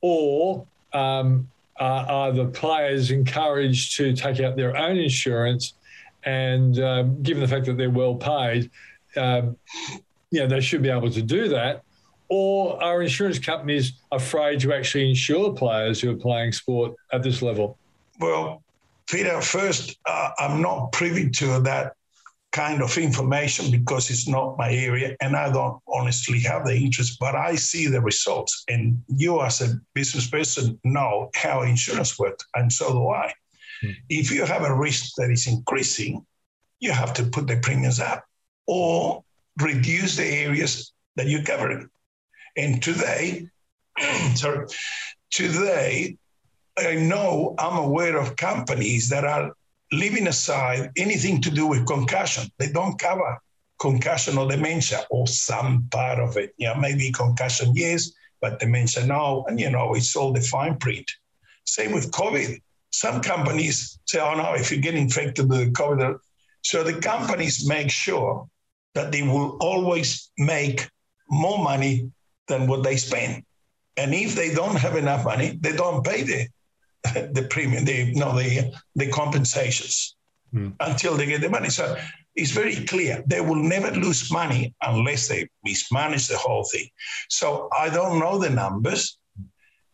or 0.00 0.66
um, 0.92 1.48
are, 1.76 2.06
are, 2.06 2.32
the 2.32 2.46
players 2.46 3.12
encouraged 3.12 3.96
to 3.98 4.14
take 4.14 4.40
out 4.40 4.56
their 4.56 4.76
own 4.76 4.96
insurance? 4.96 5.74
And 6.24 6.78
um, 6.80 7.22
given 7.22 7.40
the 7.40 7.48
fact 7.48 7.66
that 7.66 7.76
they're 7.76 7.88
well 7.88 8.16
paid, 8.16 8.68
um, 9.16 9.56
you 10.30 10.40
know, 10.40 10.48
they 10.48 10.60
should 10.60 10.82
be 10.82 10.90
able 10.90 11.10
to 11.10 11.22
do 11.22 11.48
that. 11.48 11.82
Or 12.28 12.82
are 12.82 13.02
insurance 13.02 13.38
companies 13.38 13.92
afraid 14.12 14.60
to 14.60 14.72
actually 14.72 15.08
insure 15.08 15.52
players 15.52 16.00
who 16.00 16.10
are 16.10 16.16
playing 16.16 16.52
sport 16.52 16.94
at 17.12 17.22
this 17.22 17.42
level? 17.42 17.76
Well, 18.20 18.62
Peter, 19.10 19.40
first, 19.40 19.98
uh, 20.06 20.30
I'm 20.38 20.62
not 20.62 20.92
privy 20.92 21.30
to 21.30 21.60
that 21.60 21.94
kind 22.52 22.82
of 22.82 22.96
information 22.96 23.70
because 23.70 24.10
it's 24.10 24.28
not 24.28 24.58
my 24.58 24.72
area 24.72 25.16
and 25.20 25.36
I 25.36 25.52
don't 25.52 25.80
honestly 25.88 26.40
have 26.40 26.64
the 26.64 26.76
interest, 26.76 27.18
but 27.20 27.34
I 27.34 27.54
see 27.56 27.86
the 27.86 28.00
results. 28.00 28.64
And 28.68 29.02
you, 29.08 29.40
as 29.40 29.60
a 29.60 29.74
business 29.94 30.28
person, 30.28 30.78
know 30.84 31.30
how 31.34 31.62
insurance 31.62 32.18
works, 32.18 32.44
and 32.54 32.72
so 32.72 32.92
do 32.92 33.08
I. 33.08 33.32
Mm. 33.84 33.94
If 34.08 34.30
you 34.30 34.44
have 34.44 34.62
a 34.62 34.74
risk 34.74 35.14
that 35.16 35.30
is 35.30 35.46
increasing, 35.46 36.24
you 36.80 36.92
have 36.92 37.12
to 37.14 37.24
put 37.24 37.46
the 37.46 37.58
premiums 37.58 38.00
up 38.00 38.24
or 38.66 39.24
reduce 39.60 40.16
the 40.16 40.26
areas 40.26 40.92
that 41.16 41.26
you're 41.26 41.42
covering. 41.42 41.88
And 42.56 42.82
today, 42.82 43.48
sorry, 44.34 44.66
today, 45.30 46.16
I 46.80 46.94
know 46.94 47.54
I'm 47.58 47.76
aware 47.76 48.16
of 48.16 48.36
companies 48.36 49.08
that 49.10 49.24
are 49.24 49.52
leaving 49.92 50.26
aside 50.26 50.90
anything 50.96 51.40
to 51.42 51.50
do 51.50 51.66
with 51.66 51.86
concussion. 51.86 52.50
They 52.58 52.70
don't 52.70 52.98
cover 52.98 53.38
concussion 53.80 54.38
or 54.38 54.48
dementia 54.48 55.04
or 55.10 55.26
some 55.26 55.88
part 55.90 56.18
of 56.18 56.36
it. 56.36 56.54
Yeah, 56.58 56.74
maybe 56.74 57.10
concussion, 57.10 57.72
yes, 57.74 58.12
but 58.40 58.60
dementia, 58.60 59.06
no. 59.06 59.44
And, 59.48 59.58
you 59.58 59.70
know, 59.70 59.94
it's 59.94 60.14
all 60.14 60.32
the 60.32 60.40
fine 60.40 60.76
print. 60.78 61.10
Same 61.64 61.92
with 61.92 62.10
COVID. 62.12 62.60
Some 62.90 63.20
companies 63.20 63.98
say, 64.06 64.20
oh, 64.20 64.34
no, 64.34 64.54
if 64.54 64.70
you 64.70 64.80
get 64.80 64.94
infected 64.94 65.48
with 65.48 65.72
COVID. 65.72 66.18
So 66.62 66.82
the 66.82 67.00
companies 67.00 67.66
make 67.66 67.90
sure 67.90 68.48
that 68.94 69.12
they 69.12 69.22
will 69.22 69.56
always 69.60 70.30
make 70.38 70.88
more 71.28 71.62
money 71.62 72.10
than 72.48 72.66
what 72.66 72.82
they 72.82 72.96
spend. 72.96 73.44
And 73.96 74.14
if 74.14 74.34
they 74.34 74.52
don't 74.54 74.76
have 74.76 74.96
enough 74.96 75.24
money, 75.24 75.58
they 75.60 75.72
don't 75.72 76.04
pay 76.04 76.22
the 76.22 76.48
the 77.04 77.46
premium, 77.50 77.84
the 77.84 78.12
no, 78.14 78.36
the 78.36 78.72
the 78.94 79.10
compensations 79.10 80.16
mm. 80.54 80.72
until 80.80 81.16
they 81.16 81.26
get 81.26 81.40
the 81.40 81.48
money. 81.48 81.70
So 81.70 81.96
it's 82.36 82.52
very 82.52 82.76
clear 82.86 83.22
they 83.26 83.40
will 83.40 83.62
never 83.62 83.90
lose 83.90 84.30
money 84.30 84.74
unless 84.82 85.28
they 85.28 85.48
mismanage 85.64 86.28
the 86.28 86.38
whole 86.38 86.64
thing. 86.64 86.88
So 87.28 87.68
I 87.76 87.90
don't 87.90 88.18
know 88.18 88.38
the 88.38 88.50
numbers, 88.50 89.18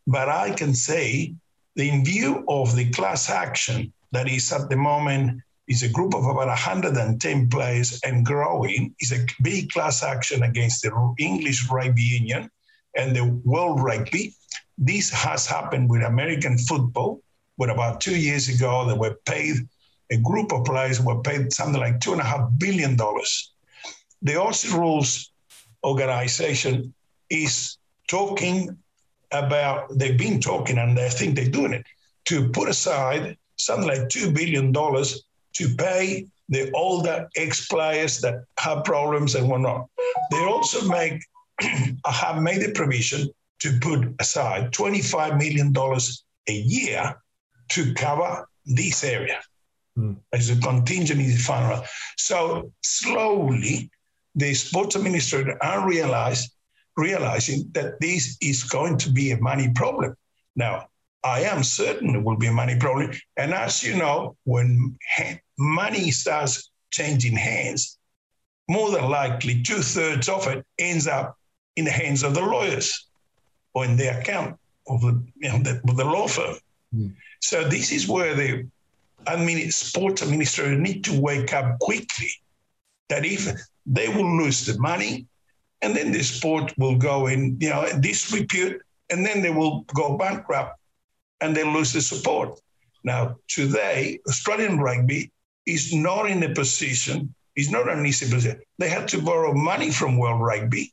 but 0.07 0.29
I 0.29 0.51
can 0.51 0.75
say 0.75 1.35
in 1.77 2.05
view 2.05 2.45
of 2.49 2.75
the 2.75 2.90
class 2.90 3.31
action 3.31 3.92
that 4.12 4.29
is 4.29 4.53
at 4.53 4.69
the 4.69 4.77
moment 4.77 5.42
is 5.69 5.83
a 5.83 5.88
group 5.88 6.14
of 6.14 6.25
about 6.25 6.47
110 6.47 7.49
players 7.49 8.01
and 8.05 8.25
growing 8.25 8.95
is 9.01 9.12
a 9.12 9.27
big 9.42 9.71
class 9.71 10.03
action 10.03 10.42
against 10.42 10.83
the 10.83 11.14
English 11.19 11.69
Rugby 11.69 12.03
Union 12.03 12.49
and 12.96 13.14
the 13.14 13.24
World 13.44 13.80
Rugby 13.80 14.35
this 14.78 15.11
has 15.11 15.46
happened 15.46 15.88
with 15.88 16.02
American 16.02 16.59
football, 16.59 17.22
where 17.56 17.70
about 17.70 18.00
two 18.00 18.16
years 18.18 18.48
ago 18.48 18.87
they 18.87 18.94
were 18.94 19.16
paid, 19.24 19.56
a 20.11 20.18
group 20.18 20.52
of 20.52 20.64
players 20.64 21.00
were 21.00 21.22
paid 21.22 21.52
something 21.52 21.80
like 21.80 22.00
two 22.00 22.12
and 22.12 22.20
a 22.20 22.24
half 22.24 22.48
billion 22.59 22.96
dollars. 22.96 23.52
The 24.22 24.32
Aussie 24.32 24.72
Rules 24.72 25.30
organization 25.85 26.92
is 27.30 27.78
talking 28.09 28.76
about, 29.32 29.98
they've 29.98 30.18
been 30.18 30.40
talking 30.40 30.78
and 30.78 30.98
I 30.98 31.09
think 31.09 31.37
they're 31.37 31.48
doing 31.48 31.72
it, 31.72 31.87
to 32.26 32.48
put 32.50 32.68
aside 32.68 33.37
something 33.56 33.88
like 33.88 34.09
$2 34.09 34.35
billion 34.35 34.72
to 34.72 35.74
pay 35.76 36.26
the 36.48 36.70
older 36.72 37.28
ex 37.37 37.66
players 37.66 38.20
that 38.20 38.44
have 38.59 38.85
problems 38.85 39.35
and 39.35 39.48
whatnot. 39.48 39.88
They 40.30 40.44
also 40.44 40.87
make 40.87 41.20
have 42.07 42.42
made 42.42 42.62
a 42.62 42.73
provision 42.73 43.29
to 43.61 43.79
put 43.81 44.14
aside 44.21 44.73
$25 44.73 45.38
million 45.38 45.75
a 46.49 46.53
year 46.53 47.14
to 47.71 47.95
cover 47.95 48.47
this 48.66 49.03
area 49.03 49.40
mm. 49.99 50.16
as 50.33 50.51
a 50.51 50.57
contingency 50.61 51.37
fund. 51.37 51.83
So 52.16 52.73
slowly, 52.83 53.90
the 54.35 54.53
sports 54.55 54.97
administrator 54.97 55.57
are 55.62 55.88
realized 55.88 56.53
realizing 56.97 57.69
that 57.73 58.01
this 58.01 58.37
is 58.40 58.64
going 58.64 58.97
to 58.99 59.11
be 59.11 59.31
a 59.31 59.40
money 59.40 59.71
problem. 59.75 60.16
Now, 60.55 60.87
I 61.23 61.40
am 61.40 61.62
certain 61.62 62.14
it 62.14 62.25
will 62.25 62.37
be 62.37 62.47
a 62.47 62.53
money 62.53 62.77
problem. 62.79 63.12
And 63.37 63.53
as 63.53 63.83
you 63.83 63.97
know, 63.97 64.37
when 64.45 64.97
money 65.59 66.11
starts 66.11 66.71
changing 66.90 67.37
hands, 67.37 67.99
more 68.69 68.90
than 68.90 69.09
likely 69.09 69.62
two 69.62 69.83
thirds 69.83 70.29
of 70.29 70.47
it 70.47 70.64
ends 70.79 71.07
up 71.07 71.37
in 71.77 71.85
the 71.85 71.91
hands 71.91 72.23
of 72.23 72.35
the 72.35 72.41
lawyers 72.41 73.07
or 73.75 73.85
in 73.85 73.97
the 73.97 74.19
account 74.19 74.59
of 74.89 75.01
the, 75.03 75.23
you 75.37 75.49
know, 75.49 75.59
the, 75.59 75.81
the 75.95 76.05
law 76.05 76.27
firm. 76.27 76.57
Mm. 76.95 77.15
So 77.41 77.69
this 77.69 77.93
is 77.93 78.09
where 78.09 78.35
the 78.35 78.67
I 79.27 79.37
mean, 79.37 79.71
sports 79.71 80.23
administrators 80.23 80.79
need 80.79 81.05
to 81.05 81.21
wake 81.21 81.53
up 81.53 81.79
quickly 81.81 82.31
that 83.09 83.25
if 83.25 83.51
they 83.85 84.09
will 84.09 84.37
lose 84.37 84.65
the 84.67 84.79
money 84.79 85.27
and 85.83 85.97
then 85.97 86.12
the 86.12 86.23
sport 86.23 86.73
will 86.79 86.97
go 86.97 87.27
in, 87.27 87.57
you 87.61 87.71
know, 87.71 87.89
disrepute 88.01 88.81
and 89.11 89.27
then 89.27 89.43
they 89.43 89.51
will 89.51 89.83
go 89.95 90.17
bankrupt 90.17 90.79
and 91.41 91.57
they 91.57 91.65
lose 91.65 91.93
the 91.93 92.01
support. 92.01 92.59
Now, 93.05 93.37
today, 93.49 94.21
Australian 94.29 94.79
rugby 94.79 95.31
is 95.67 95.93
not 95.93 96.31
in 96.31 96.43
a 96.43 96.55
position, 96.55 97.35
is 97.57 97.71
not 97.71 97.89
an 97.89 98.05
easy 98.07 98.31
position. 98.33 98.61
They 98.79 98.89
had 98.89 99.09
to 99.09 99.23
borrow 99.23 99.53
money 99.53 99.91
from 99.91 100.19
World 100.19 100.41
Rugby, 100.41 100.93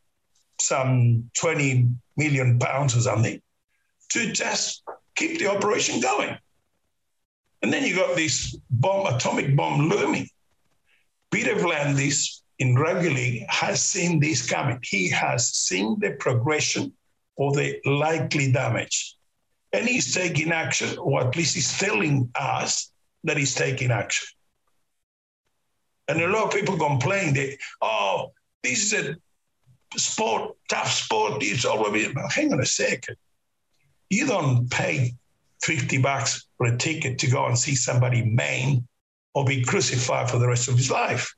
some 0.60 1.30
20 1.38 1.88
million 2.18 2.60
pounds 2.60 2.96
or 2.96 3.02
something, 3.02 3.42
to 4.10 4.32
just 4.32 4.84
keep 5.16 5.40
the 5.40 5.48
operation 5.48 6.00
going. 6.00 6.38
And 7.62 7.72
then 7.72 7.84
you 7.84 7.96
got 7.96 8.16
this 8.16 8.58
bomb, 8.70 9.14
atomic 9.14 9.56
bomb 9.56 9.90
looming. 9.90 10.28
Peter 11.32 11.56
V'landys 11.56 12.42
in 12.60 12.76
rugby 12.76 13.46
has 13.50 13.82
seen 13.82 14.20
this 14.20 14.48
coming. 14.48 14.80
He 14.84 15.10
has 15.10 15.48
seen 15.48 15.98
the 16.00 16.12
progression 16.20 16.94
or 17.36 17.54
the 17.54 17.80
likely 17.86 18.52
damage. 18.52 19.16
And 19.72 19.88
he's 19.88 20.14
taking 20.14 20.52
action, 20.52 20.98
or 21.00 21.22
at 21.22 21.36
least 21.36 21.56
he's 21.56 21.80
telling 21.80 22.30
us 22.36 22.92
that 23.24 23.38
he's 23.38 23.56
taking 23.56 23.90
action. 23.90 24.28
And 26.08 26.22
a 26.22 26.28
lot 26.28 26.44
of 26.46 26.52
people 26.52 26.78
complain 26.78 27.34
that, 27.34 27.58
oh, 27.82 28.34
this 28.62 28.94
is 28.94 28.94
a 28.94 29.16
sport, 29.98 30.56
tough 30.70 30.92
sport, 30.92 31.42
it's 31.42 31.66
all 31.66 31.86
of 31.86 31.96
it. 31.96 32.16
Hang 32.32 32.54
on 32.54 32.62
a 32.62 32.66
second. 32.66 33.16
You 34.10 34.28
don't 34.28 34.70
pay 34.70 35.14
50 35.62 36.00
bucks 36.00 36.48
for 36.58 36.68
a 36.68 36.78
ticket 36.78 37.20
to 37.20 37.28
go 37.28 37.46
and 37.46 37.58
see 37.58 37.76
somebody 37.76 38.24
maimed 38.24 38.86
or 39.34 39.46
be 39.46 39.64
crucified 39.64 40.30
for 40.30 40.38
the 40.38 40.48
rest 40.48 40.68
of 40.68 40.76
his 40.76 40.92
life 40.92 41.34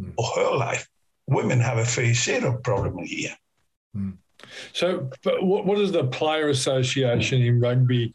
mm. 0.00 0.12
or 0.16 0.24
her 0.36 0.56
life. 0.56 0.88
Women 1.26 1.60
have 1.60 1.78
a 1.78 1.84
fair 1.84 2.14
share 2.14 2.46
of 2.46 2.62
problem 2.62 2.98
here. 3.04 3.34
Mm. 3.96 4.18
So, 4.72 5.10
what, 5.40 5.66
what 5.66 5.78
is 5.78 5.92
the 5.92 6.04
player 6.04 6.48
association 6.48 7.42
in 7.42 7.60
rugby 7.60 8.14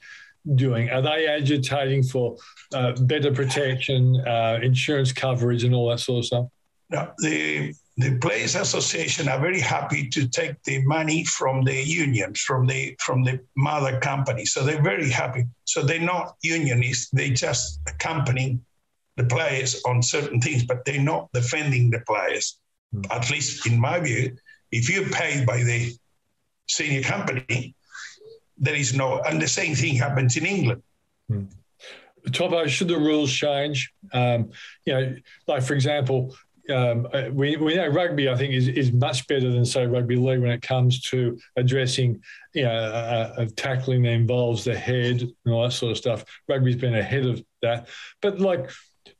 doing? 0.55 0.89
Are 0.89 1.01
they 1.01 1.27
agitating 1.27 2.03
for 2.03 2.37
uh, 2.73 2.93
better 3.01 3.33
protection, 3.33 4.15
uh, 4.27 4.59
insurance 4.61 5.11
coverage, 5.11 5.63
and 5.63 5.73
all 5.73 5.89
that 5.89 5.99
sort 5.99 6.19
of 6.19 6.25
stuff? 6.25 6.45
No, 6.89 7.11
the 7.17 7.73
the 7.99 8.17
Players 8.19 8.55
Association 8.55 9.27
are 9.27 9.41
very 9.41 9.59
happy 9.59 10.07
to 10.07 10.25
take 10.29 10.63
the 10.63 10.81
money 10.85 11.25
from 11.25 11.65
the 11.65 11.83
unions, 11.83 12.39
from 12.39 12.65
the 12.65 12.95
from 12.97 13.25
the 13.25 13.41
mother 13.57 13.99
company. 13.99 14.45
So 14.45 14.63
they're 14.63 14.81
very 14.81 15.09
happy. 15.09 15.45
So 15.65 15.83
they're 15.83 15.99
not 15.99 16.37
unionists; 16.41 17.09
they 17.11 17.31
just 17.31 17.81
accompanying 17.87 18.63
the 19.17 19.25
players 19.25 19.81
on 19.85 20.01
certain 20.01 20.39
things, 20.39 20.63
but 20.63 20.85
they're 20.85 21.01
not 21.13 21.29
defending 21.33 21.91
the 21.91 21.99
players. 22.07 22.57
Mm. 22.95 23.05
At 23.11 23.29
least 23.29 23.67
in 23.67 23.77
my 23.77 23.99
view, 23.99 24.37
if 24.71 24.89
you're 24.89 25.09
paid 25.09 25.45
by 25.45 25.63
the 25.63 25.93
senior 26.67 27.03
company, 27.03 27.75
there 28.57 28.75
is 28.75 28.95
no, 28.95 29.19
and 29.23 29.41
the 29.41 29.47
same 29.47 29.75
thing 29.75 29.95
happens 29.95 30.37
in 30.37 30.45
England. 30.45 30.83
Mm. 31.29 31.47
Topo, 32.31 32.65
should 32.67 32.87
the 32.87 32.97
rules 32.97 33.31
change? 33.31 33.91
Um, 34.13 34.51
you 34.85 34.93
know, 34.93 35.15
like 35.47 35.63
for 35.63 35.73
example, 35.73 36.33
um, 36.69 37.07
uh, 37.13 37.23
we, 37.31 37.57
we 37.57 37.75
know 37.75 37.87
rugby, 37.87 38.29
I 38.29 38.35
think, 38.35 38.53
is, 38.53 38.67
is 38.67 38.91
much 38.91 39.27
better 39.27 39.49
than, 39.51 39.65
say, 39.65 39.85
rugby 39.85 40.15
league 40.15 40.41
when 40.41 40.51
it 40.51 40.61
comes 40.61 41.01
to 41.09 41.37
addressing, 41.55 42.21
you 42.53 42.63
know, 42.63 42.71
uh, 42.71 43.33
uh, 43.37 43.45
tackling 43.55 44.03
that 44.03 44.11
involves 44.11 44.63
the 44.63 44.77
head 44.77 45.21
and 45.21 45.53
all 45.53 45.63
that 45.63 45.71
sort 45.71 45.91
of 45.91 45.97
stuff. 45.97 46.23
Rugby's 46.47 46.75
been 46.75 46.95
ahead 46.95 47.25
of 47.25 47.43
that. 47.61 47.87
But, 48.21 48.39
like, 48.39 48.69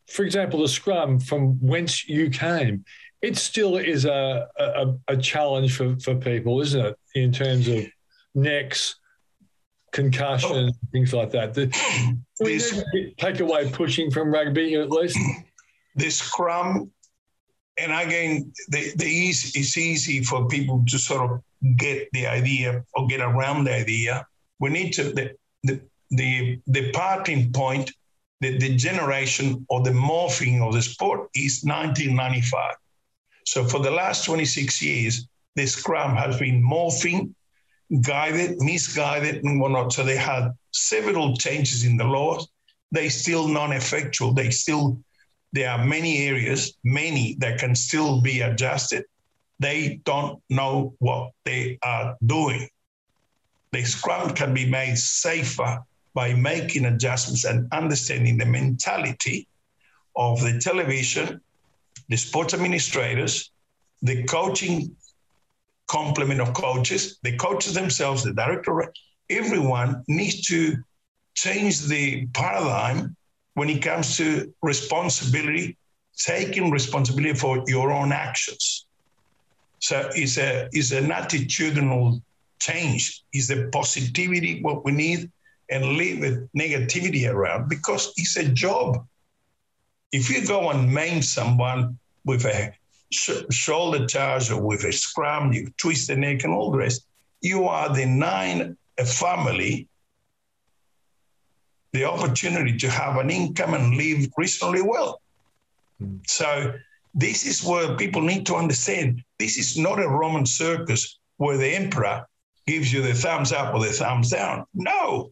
for 0.08 0.24
example, 0.24 0.62
the 0.62 0.68
scrum 0.68 1.20
from 1.20 1.60
whence 1.60 2.08
you 2.08 2.30
came, 2.30 2.86
it 3.22 3.38
still 3.38 3.78
is 3.78 4.06
a, 4.06 4.48
a, 4.58 4.94
a 5.10 5.18
challenge 5.18 5.76
for, 5.76 5.98
for 6.00 6.16
people, 6.16 6.62
isn't 6.62 6.86
it, 6.86 6.96
in 7.16 7.32
terms 7.32 7.68
of 7.68 7.84
necks, 8.34 8.96
concussion, 9.92 10.70
oh. 10.72 10.88
things 10.92 11.14
like 11.14 11.32
that. 11.32 11.54
The, 11.54 11.74
we 12.40 12.60
take 13.18 13.40
away 13.40 13.70
pushing 13.72 14.10
from 14.12 14.32
rugby 14.32 14.76
at 14.76 14.90
least. 14.90 15.18
The 15.96 16.10
scrum 16.10 16.92
and 17.82 17.92
again, 17.92 18.52
the, 18.70 18.92
the 18.96 19.06
easy, 19.06 19.60
it's 19.60 19.78
easy 19.78 20.24
for 20.24 20.48
people 20.48 20.84
to 20.88 20.98
sort 20.98 21.30
of 21.30 21.42
get 21.78 22.08
the 22.14 22.28
idea 22.28 22.84
or 22.94 23.08
get 23.08 23.22
around 23.22 23.66
the 23.66 23.76
idea. 23.76 24.26
We 24.60 24.70
need 24.70 24.92
to 24.94 25.04
the 25.04 25.36
the 25.64 25.82
the, 26.12 26.60
the 26.68 26.92
parting 26.92 27.52
point, 27.52 27.92
the, 28.42 28.58
the 28.58 28.76
generation 28.76 29.66
or 29.70 29.82
the 29.82 29.92
morphing 29.92 30.66
of 30.66 30.74
the 30.74 30.82
sport 30.82 31.30
is 31.36 31.64
1995. 31.64 32.76
So 33.46 33.66
for 33.66 33.80
the 33.80 33.92
last 33.92 34.26
26 34.26 34.82
years, 34.82 35.28
the 35.56 35.66
scrum 35.66 36.16
has 36.16 36.40
been 36.40 36.64
morphing, 36.64 37.34
guided, 38.02 38.62
misguided, 38.62 39.44
and 39.44 39.60
whatnot. 39.60 39.94
So 39.94 40.04
they 40.04 40.16
had 40.16 40.52
several 40.72 41.36
changes 41.36 41.84
in 41.84 41.98
the 41.98 42.06
laws. 42.06 42.48
They 42.92 43.10
still 43.10 43.48
non-effectual. 43.48 44.34
They 44.34 44.50
still 44.50 45.00
there 45.52 45.70
are 45.72 45.84
many 45.84 46.28
areas, 46.28 46.74
many 46.84 47.36
that 47.40 47.60
can 47.60 47.76
still 47.76 48.22
be 48.22 48.42
adjusted. 48.42 49.06
They 49.60 50.00
don't 50.06 50.42
know 50.50 50.94
what 51.00 51.32
they 51.44 51.80
are 51.84 52.16
doing. 52.26 52.70
The 53.72 53.84
scrum 53.84 54.34
can 54.34 54.54
be 54.54 54.70
made 54.70 54.98
safer 54.98 55.84
by 56.14 56.34
making 56.34 56.86
adjustments 56.86 57.46
and 57.46 57.72
understanding 57.72 58.38
the 58.38 58.46
mentality 58.46 59.48
of 60.16 60.42
the 60.42 60.60
television, 60.60 61.42
the 62.10 62.18
sports 62.18 62.54
administrators, 62.54 63.52
the 64.02 64.24
coaching 64.24 64.96
complement 65.88 66.40
of 66.40 66.54
coaches, 66.54 67.18
the 67.24 67.36
coaches 67.38 67.74
themselves, 67.74 68.24
the 68.24 68.34
director, 68.34 68.92
everyone 69.30 70.04
needs 70.08 70.42
to 70.48 70.78
change 71.34 71.82
the 71.88 72.28
paradigm 72.28 73.16
when 73.60 73.70
it 73.70 73.82
comes 73.82 74.16
to 74.16 74.54
responsibility, 74.62 75.76
taking 76.18 76.72
responsibility 76.72 77.38
for 77.38 77.62
your 77.68 77.92
own 77.92 78.14
actions. 78.14 78.86
So 79.80 80.10
it's 80.16 80.38
a 80.38 80.70
it's 80.72 80.92
an 80.94 81.10
attitudinal 81.10 82.22
change. 82.60 83.22
Is 83.34 83.50
the 83.50 83.70
positivity 83.74 84.62
what 84.62 84.86
we 84.86 84.94
need 84.94 85.30
and 85.70 85.98
leave 86.00 86.22
with 86.22 86.50
negativity 86.54 87.30
around 87.30 87.68
because 87.68 88.14
it's 88.16 88.38
a 88.38 88.48
job. 88.48 89.06
If 90.14 90.30
you 90.30 90.48
go 90.48 90.70
and 90.70 90.94
maim 90.94 91.22
someone 91.22 92.00
with 92.24 92.46
a 92.46 92.72
sh- 93.12 93.44
shoulder 93.52 94.08
charge 94.08 94.50
or 94.52 94.62
with 94.62 94.86
a 94.86 94.94
scrum, 94.94 95.52
you 95.52 95.70
twist 95.76 96.08
the 96.08 96.16
neck 96.16 96.46
and 96.46 96.54
all 96.54 96.72
the 96.72 96.78
rest, 96.78 97.06
you 97.42 97.66
are 97.66 97.94
denying 97.94 98.78
a 98.98 99.06
family 99.06 99.90
the 101.94 102.06
opportunity 102.06 102.78
to 102.78 102.90
have 102.90 103.18
an 103.18 103.30
income 103.30 103.74
and 103.74 103.96
live 103.96 104.28
reasonably 104.38 104.82
well. 104.82 105.22
Mm. 106.02 106.20
So 106.28 106.74
this 107.14 107.46
is 107.46 107.64
where 107.64 107.96
people 107.96 108.22
need 108.22 108.46
to 108.48 108.56
understand 108.56 109.24
this 109.40 109.58
is 109.58 109.78
not 109.78 110.00
a 110.00 110.08
Roman 110.08 110.46
circus 110.46 111.20
where 111.38 111.58
the 111.58 111.68
emperor 111.68 112.28
gives 112.68 112.94
you 112.94 113.02
the 113.02 113.14
thumbs 113.14 113.52
up 113.52 113.74
or 113.74 113.80
the 113.80 113.92
thumbs 113.92 114.30
down. 114.30 114.66
No, 114.74 115.32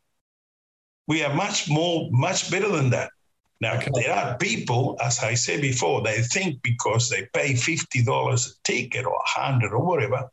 we 1.07 1.23
are 1.23 1.33
much 1.33 1.69
more, 1.69 2.09
much 2.11 2.49
better 2.49 2.69
than 2.69 2.89
that. 2.91 3.11
Now, 3.59 3.79
there 3.93 4.13
are 4.13 4.37
people, 4.37 4.97
as 5.01 5.19
I 5.19 5.33
said 5.33 5.61
before, 5.61 6.01
they 6.03 6.21
think 6.21 6.61
because 6.61 7.09
they 7.09 7.27
pay 7.33 7.53
$50 7.53 8.47
a 8.47 8.53
ticket 8.63 9.05
or 9.05 9.13
100 9.13 9.73
or 9.73 9.83
whatever, 9.83 10.29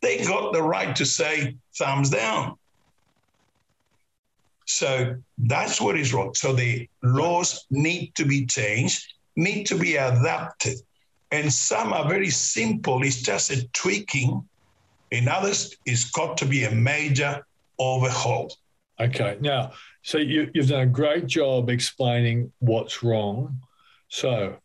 they 0.00 0.24
got 0.24 0.52
the 0.52 0.62
right 0.62 0.94
to 0.96 1.04
say 1.04 1.56
thumbs 1.76 2.10
down. 2.10 2.56
So 4.66 5.16
that's 5.38 5.80
what 5.80 5.98
is 5.98 6.12
wrong. 6.12 6.34
So 6.34 6.52
the 6.52 6.88
laws 7.02 7.66
need 7.70 8.14
to 8.16 8.24
be 8.24 8.46
changed, 8.46 9.14
need 9.36 9.64
to 9.66 9.76
be 9.76 9.96
adapted. 9.96 10.78
And 11.30 11.52
some 11.52 11.92
are 11.92 12.08
very 12.08 12.30
simple, 12.30 13.02
it's 13.02 13.22
just 13.22 13.50
a 13.50 13.66
tweaking. 13.68 14.46
In 15.10 15.28
others, 15.28 15.76
it's 15.86 16.10
got 16.10 16.36
to 16.38 16.46
be 16.46 16.64
a 16.64 16.70
major 16.70 17.44
overhaul. 17.78 18.54
Okay. 19.00 19.36
Now, 19.40 19.72
so 20.02 20.18
you, 20.18 20.50
you've 20.54 20.68
done 20.68 20.82
a 20.82 20.86
great 20.86 21.26
job 21.26 21.70
explaining 21.70 22.52
what's 22.60 23.02
wrong. 23.02 23.58
So, 24.08 24.56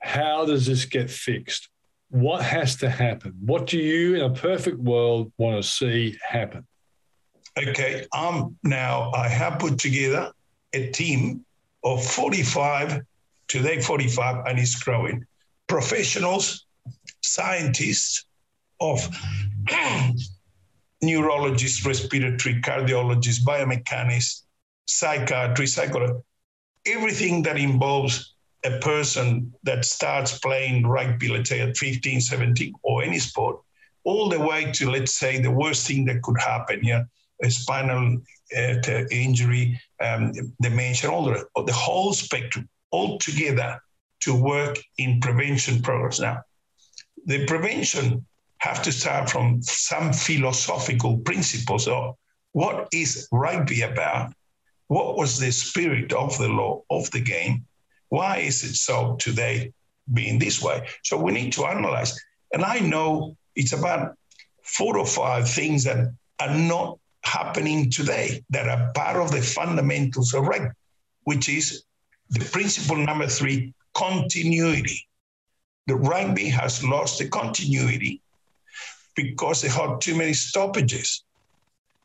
how 0.00 0.44
does 0.44 0.66
this 0.66 0.84
get 0.84 1.10
fixed? 1.10 1.68
what 2.08 2.42
has 2.42 2.76
to 2.76 2.88
happen? 2.88 3.34
What 3.40 3.66
do 3.66 3.78
you, 3.78 4.16
in 4.16 4.22
a 4.22 4.30
perfect 4.30 4.78
world, 4.78 5.32
want 5.38 5.62
to 5.62 5.68
see 5.68 6.18
happen? 6.26 6.66
Okay, 7.58 8.06
um, 8.12 8.54
now 8.62 9.10
I 9.12 9.28
have 9.28 9.58
put 9.58 9.78
together 9.78 10.30
a 10.74 10.90
team 10.90 11.44
of 11.84 12.04
45, 12.04 13.00
today 13.48 13.80
45, 13.80 14.44
and 14.46 14.58
it's 14.58 14.74
growing. 14.82 15.24
Professionals, 15.66 16.66
scientists 17.22 18.26
of 18.78 19.08
neurologists, 21.02 21.86
respiratory, 21.86 22.60
cardiologists, 22.60 23.42
biomechanics, 23.42 24.42
psychiatry, 24.86 25.66
psychology, 25.66 26.20
everything 26.84 27.42
that 27.42 27.56
involves 27.56 28.34
a 28.66 28.78
person 28.80 29.50
that 29.62 29.86
starts 29.86 30.38
playing 30.40 30.86
rugby, 30.86 31.28
let's 31.28 31.48
say 31.48 31.60
at 31.60 31.76
15, 31.78 32.20
17, 32.20 32.74
or 32.82 33.02
any 33.02 33.18
sport, 33.18 33.58
all 34.04 34.28
the 34.28 34.38
way 34.38 34.70
to, 34.72 34.90
let's 34.90 35.14
say, 35.14 35.40
the 35.40 35.50
worst 35.50 35.86
thing 35.86 36.04
that 36.04 36.20
could 36.22 36.38
happen, 36.38 36.80
yeah, 36.82 37.04
spinal 37.48 38.18
uh, 38.56 39.04
injury, 39.10 39.80
um, 40.00 40.32
dementia, 40.60 41.10
all 41.10 41.24
the, 41.24 41.44
the 41.64 41.72
whole 41.72 42.12
spectrum, 42.12 42.68
all 42.90 43.18
together 43.18 43.80
to 44.20 44.34
work 44.34 44.78
in 44.98 45.20
prevention 45.20 45.82
programs. 45.82 46.20
Now, 46.20 46.42
the 47.26 47.46
prevention 47.46 48.24
have 48.58 48.82
to 48.82 48.92
start 48.92 49.28
from 49.28 49.60
some 49.62 50.12
philosophical 50.12 51.18
principles 51.18 51.86
of 51.88 52.14
what 52.52 52.88
is 52.92 53.28
rugby 53.30 53.82
about, 53.82 54.32
what 54.88 55.16
was 55.16 55.38
the 55.38 55.52
spirit 55.52 56.12
of 56.12 56.38
the 56.38 56.48
law 56.48 56.82
of 56.90 57.10
the 57.10 57.20
game, 57.20 57.66
why 58.08 58.38
is 58.38 58.62
it 58.64 58.76
so 58.76 59.16
today 59.16 59.72
being 60.12 60.38
this 60.38 60.62
way? 60.62 60.86
So 61.02 61.16
we 61.18 61.32
need 61.32 61.52
to 61.54 61.66
analyze. 61.66 62.18
And 62.52 62.64
I 62.64 62.78
know 62.78 63.36
it's 63.56 63.72
about 63.72 64.16
four 64.62 64.96
or 64.98 65.06
five 65.06 65.48
things 65.48 65.84
that 65.84 66.12
are 66.40 66.54
not 66.54 66.98
happening 67.26 67.90
today 67.90 68.44
that 68.50 68.68
are 68.68 68.92
part 68.94 69.16
of 69.16 69.32
the 69.32 69.42
fundamentals 69.42 70.32
of 70.32 70.44
rugby, 70.44 70.70
which 71.24 71.48
is 71.48 71.84
the 72.30 72.44
principle 72.46 72.96
number 72.96 73.26
three 73.26 73.74
continuity. 73.94 75.08
The 75.88 75.96
rugby 75.96 76.48
has 76.48 76.84
lost 76.84 77.18
the 77.18 77.28
continuity 77.28 78.22
because 79.16 79.62
they 79.62 79.68
had 79.68 80.00
too 80.00 80.14
many 80.14 80.34
stoppages. 80.34 81.24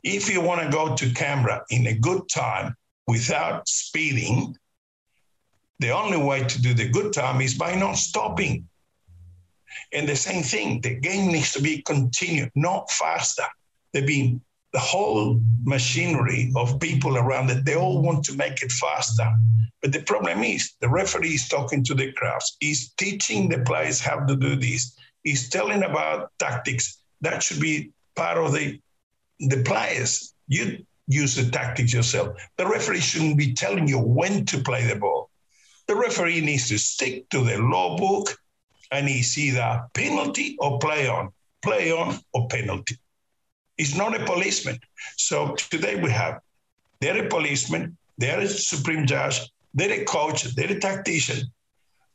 If 0.03 0.31
you 0.31 0.41
want 0.41 0.61
to 0.61 0.69
go 0.69 0.95
to 0.95 1.13
Canberra 1.13 1.63
in 1.69 1.85
a 1.87 1.93
good 1.93 2.27
time 2.27 2.75
without 3.07 3.67
speeding, 3.67 4.57
the 5.79 5.91
only 5.91 6.17
way 6.17 6.43
to 6.43 6.61
do 6.61 6.73
the 6.73 6.89
good 6.89 7.13
time 7.13 7.41
is 7.41 7.53
by 7.53 7.75
not 7.75 7.97
stopping. 7.97 8.67
And 9.93 10.07
the 10.09 10.15
same 10.15 10.43
thing, 10.43 10.81
the 10.81 10.95
game 10.95 11.31
needs 11.31 11.53
to 11.53 11.61
be 11.61 11.81
continued, 11.83 12.51
not 12.55 12.89
faster. 12.91 13.45
There 13.93 14.05
be 14.05 14.39
the 14.73 14.79
whole 14.79 15.39
machinery 15.63 16.51
of 16.55 16.79
people 16.79 17.17
around 17.17 17.49
it, 17.49 17.65
they 17.65 17.75
all 17.75 18.01
want 18.01 18.23
to 18.25 18.35
make 18.35 18.61
it 18.61 18.71
faster. 18.71 19.29
But 19.81 19.91
the 19.91 20.03
problem 20.03 20.43
is 20.43 20.73
the 20.79 20.89
referee 20.89 21.35
is 21.35 21.47
talking 21.47 21.83
to 21.85 21.93
the 21.93 22.11
crowds, 22.13 22.57
he's 22.59 22.93
teaching 22.93 23.49
the 23.49 23.59
players 23.59 23.99
how 23.99 24.23
to 24.25 24.35
do 24.35 24.55
this, 24.55 24.95
he's 25.23 25.49
telling 25.49 25.83
about 25.83 26.31
tactics. 26.39 26.99
That 27.21 27.43
should 27.43 27.59
be 27.59 27.91
part 28.15 28.37
of 28.37 28.53
the 28.53 28.79
the 29.39 29.63
players. 29.63 30.33
You 30.47 30.85
use 31.07 31.35
the 31.35 31.49
tactics 31.49 31.93
yourself. 31.93 32.37
The 32.57 32.67
referee 32.67 32.99
shouldn't 32.99 33.37
be 33.37 33.53
telling 33.53 33.87
you 33.87 33.99
when 33.99 34.45
to 34.45 34.59
play 34.59 34.85
the 34.85 34.95
ball. 34.95 35.29
The 35.87 35.95
referee 35.95 36.41
needs 36.41 36.69
to 36.69 36.77
stick 36.77 37.27
to 37.29 37.43
the 37.43 37.57
law 37.57 37.97
book 37.97 38.37
and 38.91 39.07
it's 39.09 39.37
either 39.37 39.83
penalty 39.93 40.57
or 40.59 40.79
play 40.79 41.07
on, 41.07 41.31
play 41.61 41.91
on 41.91 42.19
or 42.33 42.47
penalty. 42.47 42.97
It's 43.81 43.95
not 43.95 44.15
a 44.15 44.23
policeman. 44.23 44.79
So 45.17 45.55
today 45.55 45.95
we 45.95 46.11
have 46.11 46.39
they're 46.99 47.25
a 47.25 47.27
policeman, 47.27 47.97
they're 48.19 48.41
a 48.41 48.47
supreme 48.47 49.07
judge, 49.07 49.41
they're 49.73 50.01
a 50.01 50.05
coach, 50.05 50.43
they're 50.43 50.71
a 50.71 50.79
tactician. 50.79 51.39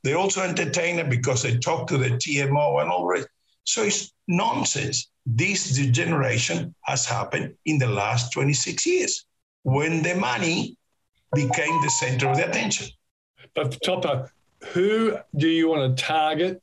They're 0.04 0.16
also 0.16 0.42
entertainer 0.42 1.02
because 1.02 1.42
they 1.42 1.58
talk 1.58 1.88
to 1.88 1.98
the 1.98 2.10
TMO 2.10 2.80
and 2.80 2.88
all 2.88 3.08
that. 3.08 3.26
So 3.64 3.82
it's 3.82 4.12
nonsense. 4.28 5.10
This 5.26 5.74
degeneration 5.74 6.72
has 6.82 7.04
happened 7.04 7.56
in 7.64 7.78
the 7.78 7.88
last 7.88 8.32
26 8.32 8.86
years 8.86 9.26
when 9.64 10.04
the 10.04 10.14
money 10.14 10.76
became 11.34 11.82
the 11.82 11.90
center 11.90 12.28
of 12.28 12.36
the 12.36 12.48
attention. 12.48 12.86
But 13.56 13.76
Topo, 13.82 14.28
who 14.72 15.18
do 15.36 15.48
you 15.48 15.66
want 15.66 15.96
to 15.96 16.00
target 16.00 16.62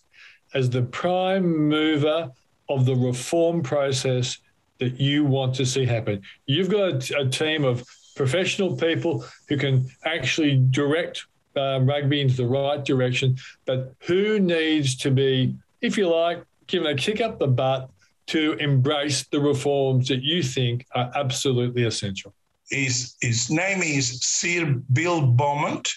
as 0.54 0.70
the 0.70 0.84
prime 0.84 1.68
mover 1.68 2.32
of 2.70 2.86
the 2.86 2.96
reform 2.96 3.62
process 3.64 4.38
that 4.84 5.00
you 5.00 5.26
want 5.26 5.56
to 5.56 5.66
see 5.66 5.86
happen? 5.86 6.22
You've 6.46 6.70
got 6.70 7.10
a, 7.10 7.20
a 7.22 7.30
team 7.30 7.64
of 7.64 7.84
professional 8.16 8.76
people 8.76 9.26
who 9.48 9.58
can 9.58 9.90
actually 10.06 10.58
direct 10.70 11.26
um, 11.56 11.86
rugby 11.86 12.22
into 12.22 12.36
the 12.36 12.46
right 12.46 12.84
direction, 12.84 13.38
but 13.66 13.94
who 14.00 14.40
needs 14.40 14.96
to 14.98 15.12
be, 15.12 15.56
if 15.82 15.98
you 15.98 16.08
like, 16.10 16.44
given 16.68 16.88
a 16.88 16.96
kick 16.96 17.22
up 17.22 17.40
the 17.40 17.48
butt 17.48 17.90
to 18.28 18.54
embrace 18.54 19.26
the 19.28 19.40
reforms 19.40 20.08
that 20.08 20.24
you 20.24 20.42
think 20.42 20.86
are 20.96 21.12
absolutely 21.16 21.84
essential? 21.84 22.34
His, 22.70 23.16
his 23.22 23.50
name 23.50 23.82
is 23.82 24.22
Sir 24.22 24.82
Bill 24.92 25.28
Beaumont 25.28 25.90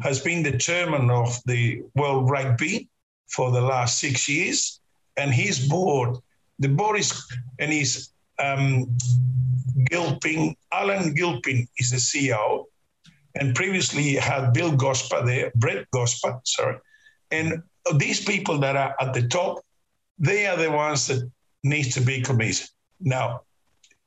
has 0.00 0.20
been 0.20 0.42
the 0.42 0.56
chairman 0.56 1.10
of 1.10 1.38
the 1.46 1.82
World 1.94 2.30
Rugby 2.30 2.88
for 3.28 3.50
the 3.50 3.60
last 3.60 3.98
six 3.98 4.28
years, 4.28 4.80
and 5.16 5.32
his 5.32 5.68
board, 5.68 6.16
the 6.58 6.68
board 6.68 6.98
is, 6.98 7.26
and 7.58 7.72
he's 7.72 8.11
um, 8.38 8.96
Gilpin, 9.90 10.56
Alan 10.72 11.14
Gilpin 11.14 11.66
is 11.78 11.90
the 11.90 11.96
CEO, 11.96 12.64
and 13.34 13.54
previously 13.54 14.14
had 14.14 14.52
Bill 14.52 14.72
Gosper 14.72 15.24
there, 15.24 15.52
Brett 15.54 15.86
Gosper, 15.94 16.40
sorry, 16.44 16.78
and 17.30 17.62
these 17.96 18.24
people 18.24 18.58
that 18.58 18.76
are 18.76 18.94
at 19.00 19.14
the 19.14 19.26
top, 19.26 19.64
they 20.18 20.46
are 20.46 20.56
the 20.56 20.70
ones 20.70 21.06
that 21.08 21.28
need 21.64 21.84
to 21.92 22.00
be 22.00 22.20
committed. 22.20 22.68
Now, 23.00 23.42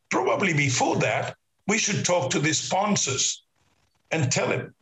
probably 0.09 0.53
before 0.53 0.97
that, 0.97 1.35
we 1.67 1.77
should 1.77 2.05
talk 2.05 2.29
to 2.31 2.39
the 2.39 2.53
sponsors 2.53 3.43
and 4.11 4.31
tell 4.31 4.47
them 4.47 4.73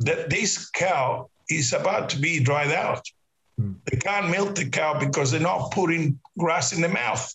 that 0.00 0.30
this 0.30 0.70
cow 0.70 1.28
is 1.50 1.72
about 1.72 2.08
to 2.10 2.18
be 2.18 2.40
dried 2.40 2.72
out. 2.72 3.04
Mm. 3.60 3.76
They 3.90 3.98
can't 3.98 4.30
milk 4.30 4.54
the 4.54 4.68
cow 4.68 4.98
because 4.98 5.30
they're 5.30 5.40
not 5.40 5.70
putting 5.72 6.18
grass 6.38 6.72
in 6.72 6.80
the 6.80 6.88
mouth. 6.88 7.34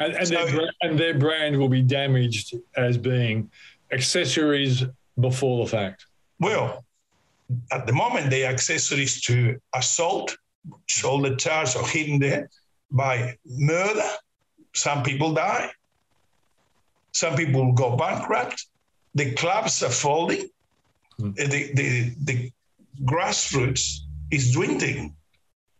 And, 0.00 0.14
and, 0.14 0.28
so, 0.28 0.46
their, 0.46 0.72
and 0.82 0.98
their 0.98 1.14
brand 1.18 1.58
will 1.58 1.68
be 1.68 1.82
damaged 1.82 2.56
as 2.76 2.96
being 2.96 3.50
accessories 3.92 4.84
before 5.18 5.64
the 5.64 5.70
fact. 5.70 6.06
Well, 6.38 6.84
at 7.70 7.86
the 7.86 7.92
moment, 7.92 8.30
they 8.30 8.46
accessories 8.46 9.20
to 9.22 9.60
assault, 9.74 10.36
shoulder 10.86 11.36
charge, 11.36 11.76
or 11.76 11.86
hidden 11.86 12.18
there 12.18 12.48
by 12.90 13.36
murder. 13.46 14.08
Some 14.74 15.02
people 15.02 15.34
die. 15.34 15.70
Some 17.12 17.36
people 17.36 17.72
go 17.72 17.96
bankrupt. 17.96 18.66
The 19.14 19.32
clubs 19.32 19.82
are 19.82 19.90
folding. 19.90 20.48
Mm. 21.20 21.34
The, 21.34 21.72
the, 21.74 22.14
the 22.24 22.52
grassroots 23.04 23.98
is 24.30 24.52
dwindling. 24.52 25.14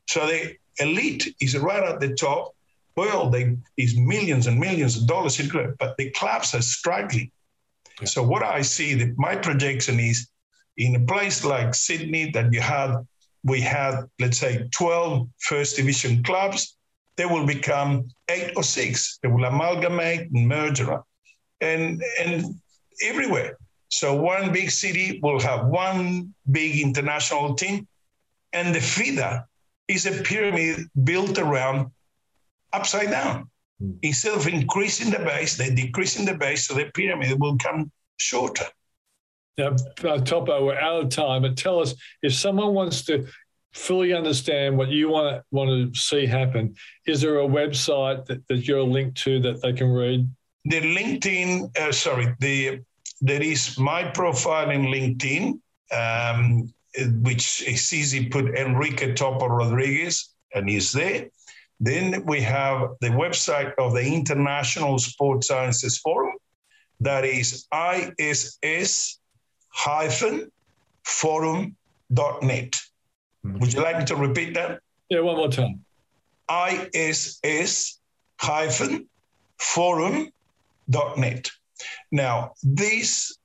So 0.09 0.27
the 0.27 0.57
elite 0.79 1.35
is 1.41 1.57
right 1.57 1.85
at 1.85 2.01
the 2.01 2.15
top. 2.15 2.55
Well, 2.97 3.31
they 3.31 3.57
is 3.77 3.97
millions 3.97 4.47
and 4.47 4.59
millions 4.59 4.97
of 4.97 5.07
dollars 5.07 5.39
in 5.41 5.49
but 5.79 5.97
the 5.97 6.11
clubs 6.11 6.55
are 6.55 6.63
struggling. 6.63 7.31
Yeah. 8.01 8.07
So 8.07 8.23
what 8.23 8.43
I 8.43 8.63
see 8.63 8.95
that 8.95 9.19
my 9.19 9.37
projection 9.37 10.01
is 10.01 10.29
in 10.77 10.97
a 10.97 11.01
place 11.01 11.45
like 11.45 11.75
Sydney 11.75 12.31
that 12.33 12.53
you 12.53 12.61
have 12.61 13.05
we 13.43 13.61
had 13.61 14.05
let's 14.19 14.39
say 14.39 14.69
12 14.71 15.29
first 15.39 15.77
division 15.77 16.23
clubs 16.23 16.77
they 17.17 17.25
will 17.25 17.47
become 17.47 18.07
eight 18.29 18.53
or 18.55 18.63
six 18.63 19.19
they 19.23 19.29
will 19.29 19.47
amalgamate 19.47 20.31
and 20.31 20.47
merge 20.47 20.81
around. 20.81 21.05
and 21.63 22.03
and 22.19 22.55
everywhere 23.03 23.57
so 23.91 24.15
one 24.15 24.53
big 24.53 24.71
city 24.71 25.19
will 25.21 25.41
have 25.41 25.67
one 25.67 26.33
big 26.51 26.81
international 26.81 27.55
team, 27.55 27.89
and 28.53 28.75
the 28.75 28.81
feeder 28.81 29.45
is 29.89 30.07
a 30.07 30.23
pyramid 30.23 30.89
built 31.05 31.39
around 31.39 31.91
upside 32.73 33.11
down. 33.11 33.51
Mm. 33.83 33.99
Instead 34.03 34.35
of 34.35 34.47
increasing 34.47 35.11
the 35.11 35.19
base, 35.19 35.57
they're 35.57 35.75
decreasing 35.75 36.25
the 36.25 36.35
base, 36.35 36.67
so 36.67 36.75
the 36.75 36.91
pyramid 36.95 37.39
will 37.41 37.57
come 37.59 37.91
shorter. 38.17 38.67
Now, 39.59 39.77
uh, 40.05 40.19
Topo, 40.19 40.65
we're 40.65 40.79
out 40.79 41.05
of 41.05 41.09
time, 41.11 41.43
but 41.43 41.57
tell 41.57 41.81
us 41.81 41.95
if 42.23 42.33
someone 42.35 42.73
wants 42.73 43.03
to 43.03 43.27
fully 43.73 44.13
understand 44.13 44.77
what 44.77 44.89
you 44.89 45.09
want 45.09 45.37
to, 45.37 45.45
want 45.51 45.95
to 45.95 46.01
see 46.01 46.27
happen, 46.27 46.75
is 47.07 47.21
there 47.21 47.41
a 47.41 47.47
website 47.47 48.25
that, 48.27 48.47
that 48.49 48.67
you're 48.67 48.83
linked 48.83 49.17
to 49.19 49.41
that 49.41 49.61
they 49.63 49.73
can 49.73 49.93
read? 49.93 50.29
The 50.65 50.81
LinkedIn, 50.81 51.77
uh, 51.79 51.93
sorry, 51.93 52.35
the 52.41 52.81
there 53.21 53.43
is 53.43 53.79
my 53.79 54.05
profile 54.05 54.71
in 54.71 54.83
LinkedIn, 54.83 55.61
um, 55.93 56.73
which 57.23 57.63
is 57.67 57.93
easy 57.93 58.29
put 58.29 58.55
Enrique 58.55 59.15
Topo 59.15 59.47
Rodriguez. 59.47 60.31
and 60.55 60.69
he's 60.69 60.93
there. 60.93 61.29
Then 61.81 62.25
we 62.27 62.43
have 62.43 62.91
the 63.01 63.09
website 63.09 63.73
of 63.79 63.95
the 63.95 64.03
International 64.03 64.99
Sports 64.99 65.49
Sciences 65.49 65.99
Forum, 65.99 66.37
that 67.01 67.25
is 67.25 67.67
ISS 67.73 69.19
forum.net. 71.05 71.73
Mm-hmm. 73.43 73.59
Would 73.59 73.73
you 73.73 73.83
like 73.83 73.99
me 73.99 74.05
to 74.05 74.17
repeat 74.17 74.53
that? 74.55 74.81
Yeah, 75.09 75.21
one 75.21 75.37
more 75.37 75.49
time. 75.49 75.85
ISS 76.51 77.99
forum.net. 79.59 81.51
Now, 82.13 82.53
this 82.63 83.39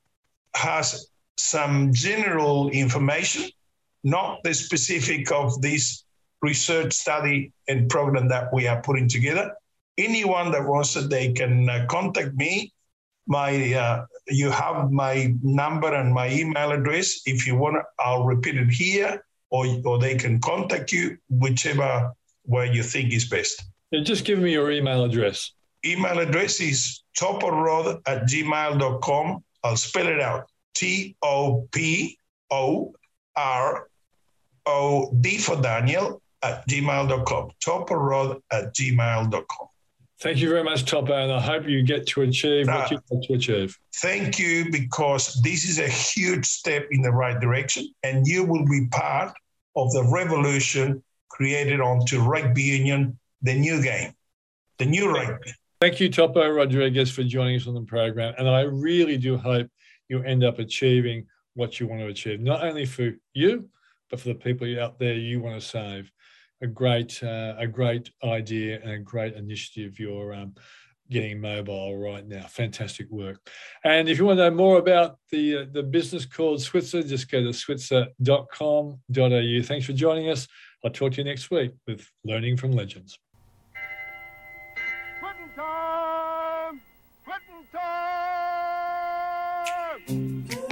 has 0.56 1.08
some 1.38 1.94
general 1.94 2.70
information, 2.70 3.50
not 4.04 4.44
the 4.44 4.54
specific 4.54 5.32
of 5.32 5.62
this 5.62 6.05
research 6.50 6.94
study 6.94 7.52
and 7.68 7.90
program 7.90 8.28
that 8.30 8.54
we 8.54 8.68
are 8.68 8.82
putting 8.82 9.08
together. 9.08 9.46
Anyone 9.98 10.52
that 10.52 10.66
wants 10.66 10.96
it, 10.96 11.10
they 11.10 11.34
can 11.34 11.70
uh, 11.70 11.86
contact 11.90 12.34
me. 12.36 12.74
My, 13.28 13.52
uh, 13.74 14.06
you 14.28 14.52
have 14.52 14.92
my 14.92 15.34
number 15.42 15.94
and 15.94 16.14
my 16.14 16.28
email 16.32 16.72
address. 16.72 17.08
If 17.26 17.48
you 17.48 17.56
want, 17.56 17.78
I'll 18.00 18.26
repeat 18.26 18.56
it 18.58 18.70
here, 18.70 19.12
or 19.50 19.66
or 19.86 19.98
they 20.00 20.16
can 20.16 20.40
contact 20.40 20.92
you, 20.92 21.18
whichever 21.30 22.12
way 22.46 22.72
you 22.72 22.84
think 22.84 23.14
is 23.14 23.26
best. 23.28 23.64
Yeah, 23.92 24.04
just 24.04 24.26
give 24.26 24.40
me 24.40 24.52
your 24.52 24.72
email 24.72 25.04
address. 25.06 25.52
Email 25.86 26.20
address 26.20 26.60
is 26.60 27.04
toporod 27.20 28.02
at 28.06 28.24
gmail.com. 28.24 29.44
I'll 29.64 29.78
spell 29.78 30.08
it 30.08 30.22
out. 30.22 30.44
T 30.76 31.16
O 31.22 31.68
P 31.72 32.18
O 32.52 32.94
R 33.36 33.88
O 34.66 35.12
D 35.22 35.38
for 35.38 35.62
Daniel 35.62 36.22
at 36.46 36.68
gmail.com. 36.68 37.52
Toporod 37.66 38.42
at 38.52 38.74
gmail.com. 38.76 39.68
Thank 40.22 40.38
you 40.38 40.50
very 40.50 40.64
much, 40.64 40.86
Topo, 40.86 41.14
and 41.14 41.32
I 41.32 41.42
hope 41.42 41.68
you 41.68 41.84
get 41.84 42.08
to 42.08 42.22
achieve 42.22 42.68
what 42.68 42.90
you 42.90 43.00
want 43.10 43.26
to 43.26 43.34
achieve. 43.34 43.78
Thank 43.96 44.40
you, 44.40 44.72
because 44.72 45.42
this 45.44 45.66
is 45.66 45.78
a 45.78 45.90
huge 45.90 46.46
step 46.46 46.88
in 46.92 47.02
the 47.02 47.12
right 47.12 47.40
direction, 47.40 47.94
and 48.02 48.26
you 48.26 48.46
will 48.46 48.66
be 48.66 48.88
part 48.92 49.34
of 49.76 49.92
the 49.92 50.04
revolution 50.14 51.04
created 51.30 51.82
onto 51.82 52.22
rugby 52.22 52.62
union, 52.62 53.20
the 53.42 53.54
new 53.54 53.84
game, 53.84 54.14
the 54.78 54.86
new 54.86 55.14
rugby. 55.14 55.52
Thank 55.82 56.00
you, 56.00 56.10
Topo 56.10 56.48
Rodriguez, 56.50 57.12
for 57.12 57.24
joining 57.24 57.58
us 57.58 57.68
on 57.68 57.74
the 57.74 57.82
program. 57.82 58.34
And 58.38 58.48
I 58.48 58.62
really 58.62 59.18
do 59.18 59.36
hope 59.36 59.68
you 60.08 60.24
end 60.24 60.46
up 60.46 60.60
achieving 60.60 61.28
what 61.56 61.80
you 61.80 61.88
want 61.88 62.02
to 62.02 62.08
achieve, 62.08 62.40
not 62.40 62.64
only 62.64 62.86
for 62.86 63.12
you, 63.34 63.70
but 64.10 64.22
for 64.22 64.30
the 64.30 64.36
people 64.36 64.80
out 64.80 64.98
there 64.98 65.14
you 65.14 65.42
want 65.42 65.60
to 65.60 65.68
save. 65.68 66.10
A 66.62 66.68
great, 66.68 67.22
uh, 67.22 67.56
a 67.58 67.68
great 67.68 68.10
idea 68.24 68.80
and 68.82 68.92
a 68.92 69.00
great 69.00 69.36
initiative 69.36 70.00
you're 70.00 70.34
um, 70.34 70.56
getting 71.10 71.40
mobile 71.40 71.98
right 71.98 72.28
now. 72.28 72.46
Fantastic 72.48 73.10
work. 73.10 73.40
And 73.84 74.10
if 74.10 74.18
you 74.18 74.26
want 74.26 74.40
to 74.40 74.50
know 74.50 74.56
more 74.56 74.78
about 74.78 75.18
the 75.32 75.58
uh, 75.58 75.66
the 75.72 75.84
business 75.84 76.26
called 76.26 76.62
Switzer, 76.62 77.04
just 77.04 77.30
go 77.30 77.44
to 77.44 77.54
switzer.com.au. 77.54 79.62
Thanks 79.64 79.86
for 79.86 79.94
joining 79.94 80.30
us. 80.30 80.48
I'll 80.84 80.92
talk 80.92 81.14
to 81.14 81.20
you 81.20 81.24
next 81.24 81.52
week 81.52 81.72
with 81.88 82.10
Learning 82.24 82.58
from 82.58 82.72
Legends. 82.72 83.18
Quitting 85.20 85.50
time! 85.56 86.82
Quitting 87.24 87.66
time! 90.52 90.65